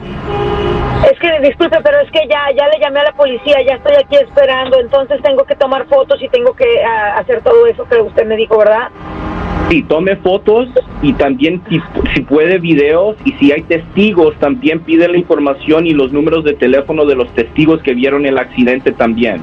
Es 1.11 1.19
que 1.21 1.41
disculpe, 1.41 1.79
pero 1.83 2.01
es 2.01 2.11
que 2.11 2.27
ya 2.29 2.51
ya 2.57 2.67
le 2.69 2.81
llamé 2.81 3.01
a 3.01 3.05
la 3.05 3.13
policía, 3.13 3.57
ya 3.67 3.75
estoy 3.75 3.95
aquí 3.95 4.17
esperando, 4.17 4.81
entonces 4.81 5.21
tengo 5.23 5.45
que 5.45 5.55
tomar 5.55 5.87
fotos 5.87 6.21
y 6.23 6.29
tengo 6.29 6.55
que 6.55 6.65
ah, 6.83 7.19
hacer 7.19 7.43
todo 7.43 7.67
eso 7.67 7.85
que 7.85 8.01
usted 8.01 8.27
me 8.27 8.37
dijo, 8.37 8.59
¿verdad? 8.59 8.89
Sí, 9.69 9.83
tome 9.83 10.17
fotos 10.17 10.69
y 11.03 11.13
también 11.15 11.61
si, 11.69 11.81
si 12.15 12.21
puede 12.23 12.59
videos 12.59 13.17
y 13.25 13.33
si 13.33 13.51
hay 13.51 13.63
testigos 13.63 14.37
también 14.39 14.81
pide 14.81 15.09
la 15.09 15.19
información 15.19 15.87
y 15.87 15.91
los 15.91 16.13
números 16.13 16.45
de 16.45 16.55
teléfono 16.55 17.05
de 17.05 17.17
los 17.17 17.33
testigos 17.35 17.83
que 17.83 17.95
vieron 17.95 18.27
el 18.27 18.39
accidente 18.39 18.93
también. 18.93 19.43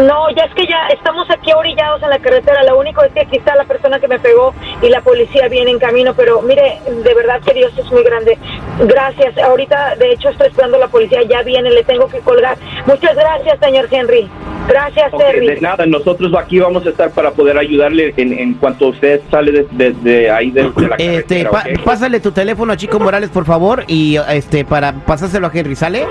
No, 0.00 0.30
ya 0.30 0.44
es 0.44 0.54
que 0.54 0.66
ya 0.66 0.86
estamos 0.88 1.28
aquí 1.30 1.52
orillados 1.52 2.02
en 2.02 2.10
la 2.10 2.18
carretera, 2.18 2.62
lo 2.64 2.78
único 2.78 3.02
es 3.04 3.12
que 3.12 3.20
aquí 3.20 3.36
está 3.36 3.54
la 3.54 3.64
persona 3.64 4.00
que 4.00 4.08
me 4.08 4.18
pegó 4.18 4.54
y 4.80 4.88
la 4.88 5.00
policía 5.02 5.48
viene 5.48 5.70
en 5.70 5.78
camino, 5.78 6.14
pero 6.14 6.40
mire, 6.40 6.78
de 6.86 7.14
verdad 7.14 7.40
que 7.44 7.52
Dios 7.52 7.72
es 7.76 7.90
muy 7.92 8.02
grande. 8.02 8.38
Gracias, 8.80 9.36
ahorita 9.38 9.96
de 9.96 10.12
hecho 10.12 10.30
estoy 10.30 10.48
esperando 10.48 10.76
a 10.78 10.80
la 10.80 10.88
policía, 10.88 11.22
ya 11.24 11.42
viene, 11.42 11.70
le 11.70 11.84
tengo 11.84 12.08
que 12.08 12.20
colgar. 12.20 12.56
Muchas 12.86 13.14
gracias, 13.14 13.58
señor 13.60 13.86
Henry. 13.90 14.28
Gracias, 14.68 15.10
Terry. 15.18 15.46
de 15.46 15.60
nada, 15.60 15.84
nosotros 15.86 16.32
aquí 16.38 16.58
vamos 16.60 16.86
a 16.86 16.90
estar 16.90 17.10
para 17.10 17.32
poder 17.32 17.58
ayudarle 17.58 18.14
en, 18.16 18.32
en 18.38 18.54
cuanto 18.54 18.86
usted 18.88 19.20
sale 19.30 19.50
de, 19.52 19.66
de- 19.72 19.92
de 19.92 20.30
ahí 20.30 20.50
de, 20.52 20.62
de 20.70 20.88
la 20.88 20.94
Este, 20.96 21.42
carretera. 21.44 21.50
pa- 21.50 21.64
¿ok? 21.68 21.84
pásale 21.84 22.20
tu 22.20 22.30
teléfono 22.32 22.72
a 22.72 22.76
Chico 22.76 22.98
Morales, 23.00 23.28
por 23.30 23.44
favor, 23.44 23.84
y 23.88 24.16
este 24.30 24.64
para 24.64 24.92
pasárselo 24.92 25.48
a 25.48 25.50
Henry, 25.52 25.74
¿sale? 25.74 26.06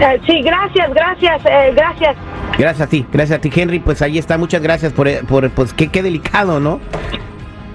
Eh, 0.00 0.20
sí, 0.26 0.42
gracias, 0.42 0.94
gracias, 0.94 1.42
eh, 1.46 1.72
gracias. 1.74 2.16
Gracias 2.56 2.86
a 2.86 2.90
ti, 2.90 3.06
gracias 3.12 3.38
a 3.38 3.40
ti, 3.40 3.50
Henry. 3.54 3.80
Pues 3.80 4.00
ahí 4.02 4.18
está, 4.18 4.38
muchas 4.38 4.62
gracias 4.62 4.92
por, 4.92 5.08
por 5.26 5.50
pues 5.50 5.72
qué, 5.72 5.88
qué 5.88 6.02
delicado, 6.02 6.60
¿no? 6.60 6.80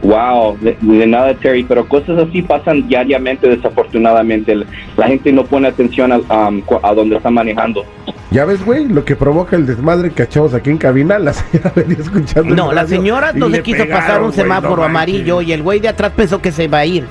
Wow, 0.04 0.58
de, 0.60 0.78
de 0.82 1.08
nada, 1.08 1.34
Terry, 1.34 1.64
pero 1.64 1.88
cosas 1.88 2.20
así 2.20 2.42
pasan 2.42 2.88
diariamente, 2.90 3.48
desafortunadamente. 3.48 4.54
La, 4.98 5.08
gente 5.08 5.32
no 5.32 5.46
pone 5.46 5.70
atención 5.70 6.12
a, 6.12 6.18
um, 6.18 6.62
a 6.82 6.94
donde 6.94 7.16
está 7.16 7.30
manejando. 7.30 7.86
Ya 8.30 8.44
ves, 8.44 8.66
güey, 8.66 8.88
lo 8.88 9.06
que 9.06 9.16
provoca 9.16 9.56
el 9.56 9.66
desmadre 9.66 10.12
que 10.12 10.24
echamos 10.24 10.54
aquí 10.54 10.70
en 10.70 10.78
cabina, 10.78 11.20
la 11.20 11.32
señora 11.32 11.72
venía 11.76 11.98
escuchando. 12.00 12.50
el 12.50 12.56
No, 12.56 12.74
la 12.74 12.86
señora 12.86 13.32
no 13.32 13.46
se 13.46 13.54
le 13.54 13.64
quiso 13.64 13.84
pegaron, 13.84 14.06
pasar 14.06 14.24
un 14.24 14.34
semáforo 14.34 14.78
no 14.78 14.84
amarillo 14.84 15.42
y 15.42 15.54
el 15.54 15.62
güey 15.62 15.80
de 15.80 15.88
atrás 15.88 16.12
pensó 16.14 16.42
que 16.42 16.52
se 16.52 16.66
iba 16.66 16.80
a 16.80 16.86
ir. 16.86 17.06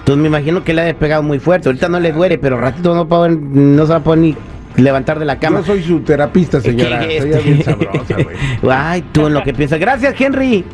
Entonces 0.00 0.20
me 0.20 0.28
imagino 0.28 0.62
que 0.62 0.74
le 0.74 0.90
ha 0.90 0.94
pegado 0.94 1.22
muy 1.22 1.38
fuerte. 1.38 1.70
Ahorita 1.70 1.88
no 1.88 1.98
le 1.98 2.12
duele, 2.12 2.36
pero 2.36 2.58
ratito 2.58 2.94
no, 2.94 3.04
no 3.06 3.86
se 3.86 3.90
va 3.90 3.96
a 3.96 4.00
poder 4.00 4.20
ni 4.20 4.36
levantar 4.76 5.18
de 5.18 5.24
la 5.24 5.38
cama. 5.38 5.60
Yo 5.60 5.66
soy 5.66 5.82
su 5.82 6.00
terapista, 6.00 6.60
señora. 6.60 7.02
Soy 7.02 7.14
este- 7.14 7.38
bien 7.40 7.62
sabrosa, 7.64 8.14
güey. 8.22 8.36
Ay, 8.70 9.02
tú 9.12 9.26
en 9.26 9.34
lo 9.34 9.42
que 9.42 9.52
piensas. 9.52 9.78
Gracias, 9.78 10.18
Henry. 10.20 10.64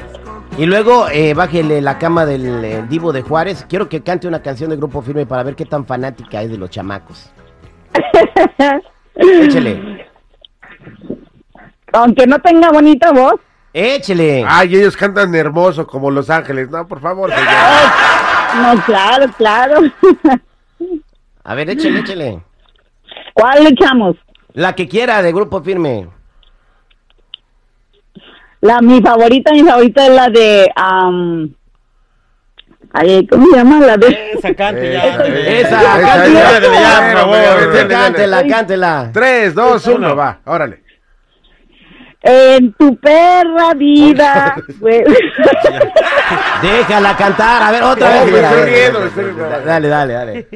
Y 0.58 0.66
luego 0.68 1.08
eh, 1.10 1.34
bájele 1.34 1.82
la 1.82 1.98
cama 1.98 2.26
del 2.26 2.64
eh, 2.64 2.86
Divo 2.88 3.12
de 3.12 3.24
Juárez. 3.24 3.66
Quiero 3.68 3.90
que 3.90 4.02
cante 4.02 4.28
una 4.28 4.42
canción 4.42 4.70
de 4.70 4.78
Grupo 4.78 5.02
Firme 5.02 5.26
para 5.26 5.44
ver 5.44 5.56
qué 5.56 5.66
tan 5.66 5.86
fanática 5.86 6.42
es 6.44 6.52
de 6.52 6.58
los 6.58 6.70
chamacos. 6.70 7.32
Échele. 9.16 10.08
Aunque 11.92 12.28
no 12.28 12.40
tenga 12.40 12.72
bonita 12.72 13.12
voz. 13.12 13.36
Échele. 13.74 14.46
Ay, 14.48 14.76
ellos 14.76 14.96
cantan 14.96 15.34
hermoso 15.34 15.88
como 15.88 16.12
Los 16.12 16.30
Ángeles. 16.30 16.70
No, 16.70 16.88
por 16.88 17.02
favor, 17.02 17.32
señor. 17.32 17.48
No, 18.62 18.84
claro, 18.84 19.26
claro. 19.36 19.82
A 21.44 21.56
ver, 21.56 21.72
échele, 21.72 22.00
échele. 22.00 22.44
¿Cuál 23.34 23.64
le 23.64 23.70
echamos? 23.72 24.16
La 24.54 24.76
que 24.76 24.88
quiera 24.88 25.24
de 25.24 25.32
Grupo 25.34 25.64
Firme. 25.64 26.08
La, 28.64 28.80
mi 28.82 29.02
favorita, 29.02 29.52
mi 29.52 29.62
favorita 29.62 30.06
es 30.08 30.14
la 30.16 30.30
de... 30.30 30.72
am, 30.74 31.54
ay, 32.94 33.28
¿Cómo 33.28 33.48
se 33.50 33.58
llama? 33.58 33.80
La 33.86 33.98
de... 33.98 34.32
Esa 34.38 34.54
cante 34.54 34.94
ya. 34.94 35.18
Esa, 35.26 35.82
cántela, 36.00 37.88
Cántela, 37.90 38.48
cántela. 38.48 39.10
Tres, 39.14 39.54
dos, 39.54 39.86
uno, 39.88 40.16
va, 40.16 40.40
órale. 40.46 40.82
En 42.22 42.72
tu 42.72 42.96
perra 42.96 43.74
vida. 43.76 44.56
Déjala 46.62 47.18
cantar. 47.18 47.64
A 47.64 47.72
ver, 47.72 47.84
otra 47.84 48.10
vez. 48.12 48.26
me 48.28 48.32
mira, 48.32 48.48
estoy 48.50 48.62
a 48.62 48.64
ver. 48.64 48.74
riendo, 48.74 49.00
me 49.02 49.08
estoy 49.08 49.24
riendo. 49.26 49.50
Dale, 49.66 49.88
dale, 49.90 50.14
dale. 50.14 50.48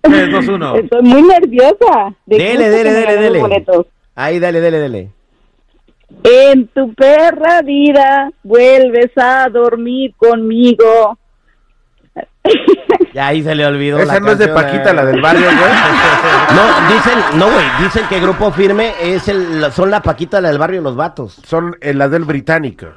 3, 0.00 0.30
2, 0.30 0.48
1. 0.48 0.76
Estoy 0.76 1.02
muy 1.02 1.22
nerviosa. 1.22 2.14
de 2.24 2.38
Dele, 2.38 2.70
dele, 2.70 2.92
dele, 2.92 3.16
dele. 3.16 3.42
Ahí, 4.14 4.38
dale, 4.38 4.60
dale, 4.60 4.78
dale. 4.78 5.16
En 6.22 6.68
tu 6.68 6.92
perra 6.94 7.62
vida 7.62 8.30
vuelves 8.42 9.10
a 9.16 9.48
dormir 9.48 10.14
conmigo. 10.16 11.18
Ya 13.12 13.28
ahí 13.28 13.42
se 13.42 13.54
le 13.54 13.66
olvidó. 13.66 13.98
Esa 13.98 14.14
la 14.14 14.20
no 14.20 14.32
es 14.32 14.38
de 14.38 14.48
Paquita, 14.48 14.90
eh. 14.90 14.94
la 14.94 15.04
del 15.06 15.22
barrio, 15.22 15.46
güey. 15.46 15.56
No, 16.54 16.94
dicen, 16.94 17.38
no, 17.38 17.46
güey, 17.50 17.64
dicen 17.80 18.06
que 18.08 18.20
Grupo 18.20 18.52
Firme 18.52 18.92
es 19.00 19.26
el, 19.28 19.72
son 19.72 19.90
la 19.90 20.02
Paquita 20.02 20.40
la 20.40 20.50
del 20.50 20.58
barrio 20.58 20.82
Los 20.82 20.96
Vatos. 20.96 21.40
Son 21.46 21.76
en 21.80 21.98
la 21.98 22.08
del 22.08 22.24
británico. 22.24 22.88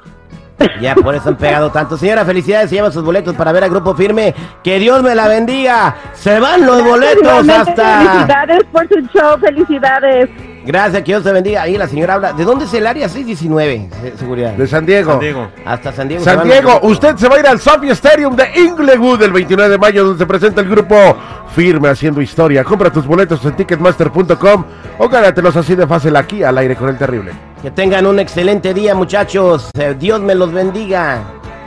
Ya 0.80 0.94
por 0.94 1.14
eso 1.14 1.30
han 1.30 1.36
pegado 1.36 1.70
tanto. 1.70 1.96
Señora, 1.96 2.24
felicidades, 2.24 2.68
se 2.68 2.76
lleva 2.76 2.90
sus 2.90 3.02
boletos 3.02 3.34
para 3.34 3.50
ver 3.52 3.64
a 3.64 3.68
Grupo 3.68 3.94
Firme. 3.94 4.34
Que 4.62 4.78
Dios 4.78 5.02
me 5.02 5.14
la 5.14 5.26
bendiga. 5.26 5.96
Se 6.12 6.38
van 6.38 6.66
los 6.66 6.84
boletos 6.84 7.48
hasta. 7.48 8.02
Felicidades 8.02 8.64
por 8.70 8.88
su 8.88 9.00
show, 9.12 9.38
felicidades. 9.40 10.28
Gracias, 10.64 11.02
que 11.02 11.12
Dios 11.12 11.22
te 11.24 11.32
bendiga. 11.32 11.62
Ahí 11.62 11.76
la 11.78 11.88
señora 11.88 12.14
habla. 12.14 12.32
¿De 12.32 12.44
dónde 12.44 12.66
es 12.66 12.74
el 12.74 12.86
área 12.86 13.08
619? 13.08 13.88
Se- 14.02 14.16
Seguridad. 14.18 14.52
De 14.52 14.66
San 14.66 14.84
Diego. 14.84 15.12
San 15.12 15.20
Diego. 15.20 15.48
Hasta 15.64 15.92
San 15.92 16.08
Diego. 16.08 16.22
San 16.24 16.44
Diego, 16.44 16.80
usted 16.82 17.16
se 17.16 17.28
va 17.28 17.36
a 17.36 17.40
ir 17.40 17.46
al 17.46 17.58
Sophie 17.60 17.90
Stadium 17.92 18.36
de 18.36 18.44
Inglewood 18.56 19.22
el 19.22 19.32
29 19.32 19.70
de 19.70 19.78
mayo, 19.78 20.04
donde 20.04 20.18
se 20.18 20.26
presenta 20.26 20.60
el 20.60 20.68
grupo 20.68 21.16
Firme 21.54 21.88
Haciendo 21.88 22.20
Historia. 22.20 22.62
Compra 22.62 22.90
tus 22.92 23.06
boletos 23.06 23.44
en 23.44 23.52
ticketmaster.com 23.56 24.64
o 24.98 25.08
gánatelos 25.08 25.56
así 25.56 25.74
de 25.74 25.86
fácil 25.86 26.14
aquí 26.16 26.42
al 26.42 26.56
aire 26.58 26.76
con 26.76 26.88
el 26.88 26.98
terrible. 26.98 27.32
Que 27.62 27.70
tengan 27.70 28.06
un 28.06 28.18
excelente 28.18 28.74
día, 28.74 28.94
muchachos. 28.94 29.70
Eh, 29.78 29.94
Dios 29.98 30.20
me 30.20 30.34
los 30.34 30.52
bendiga. 30.52 31.18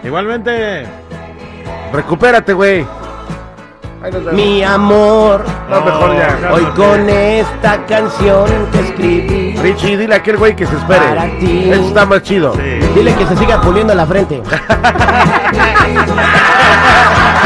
Igualmente. 0.03 0.85
Recupérate, 1.91 2.53
güey. 2.53 2.85
Mi 4.33 4.61
amor. 4.63 5.45
No, 5.69 5.81
mejor 5.81 6.13
ya. 6.17 6.51
Hoy 6.51 6.65
con 6.75 7.09
esta 7.09 7.85
canción 7.85 8.45
que 8.73 8.79
escribí. 8.81 9.55
Richie, 9.61 9.95
dile 9.95 10.15
a 10.15 10.17
aquel 10.17 10.35
güey 10.35 10.53
que 10.55 10.67
se 10.67 10.75
espere. 10.75 10.99
Para 10.99 11.39
ti. 11.39 11.69
Eso 11.71 11.87
está 11.87 12.05
más 12.05 12.21
chido. 12.21 12.51
Dile 12.93 13.15
que 13.15 13.25
se 13.25 13.37
siga 13.37 13.61
puliendo 13.61 13.95
la 13.95 14.05
frente. 14.05 14.41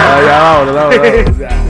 Ah, 0.10 0.22
ya, 0.26 0.39
vámonos, 0.39 0.76
vámonos. 0.76 1.62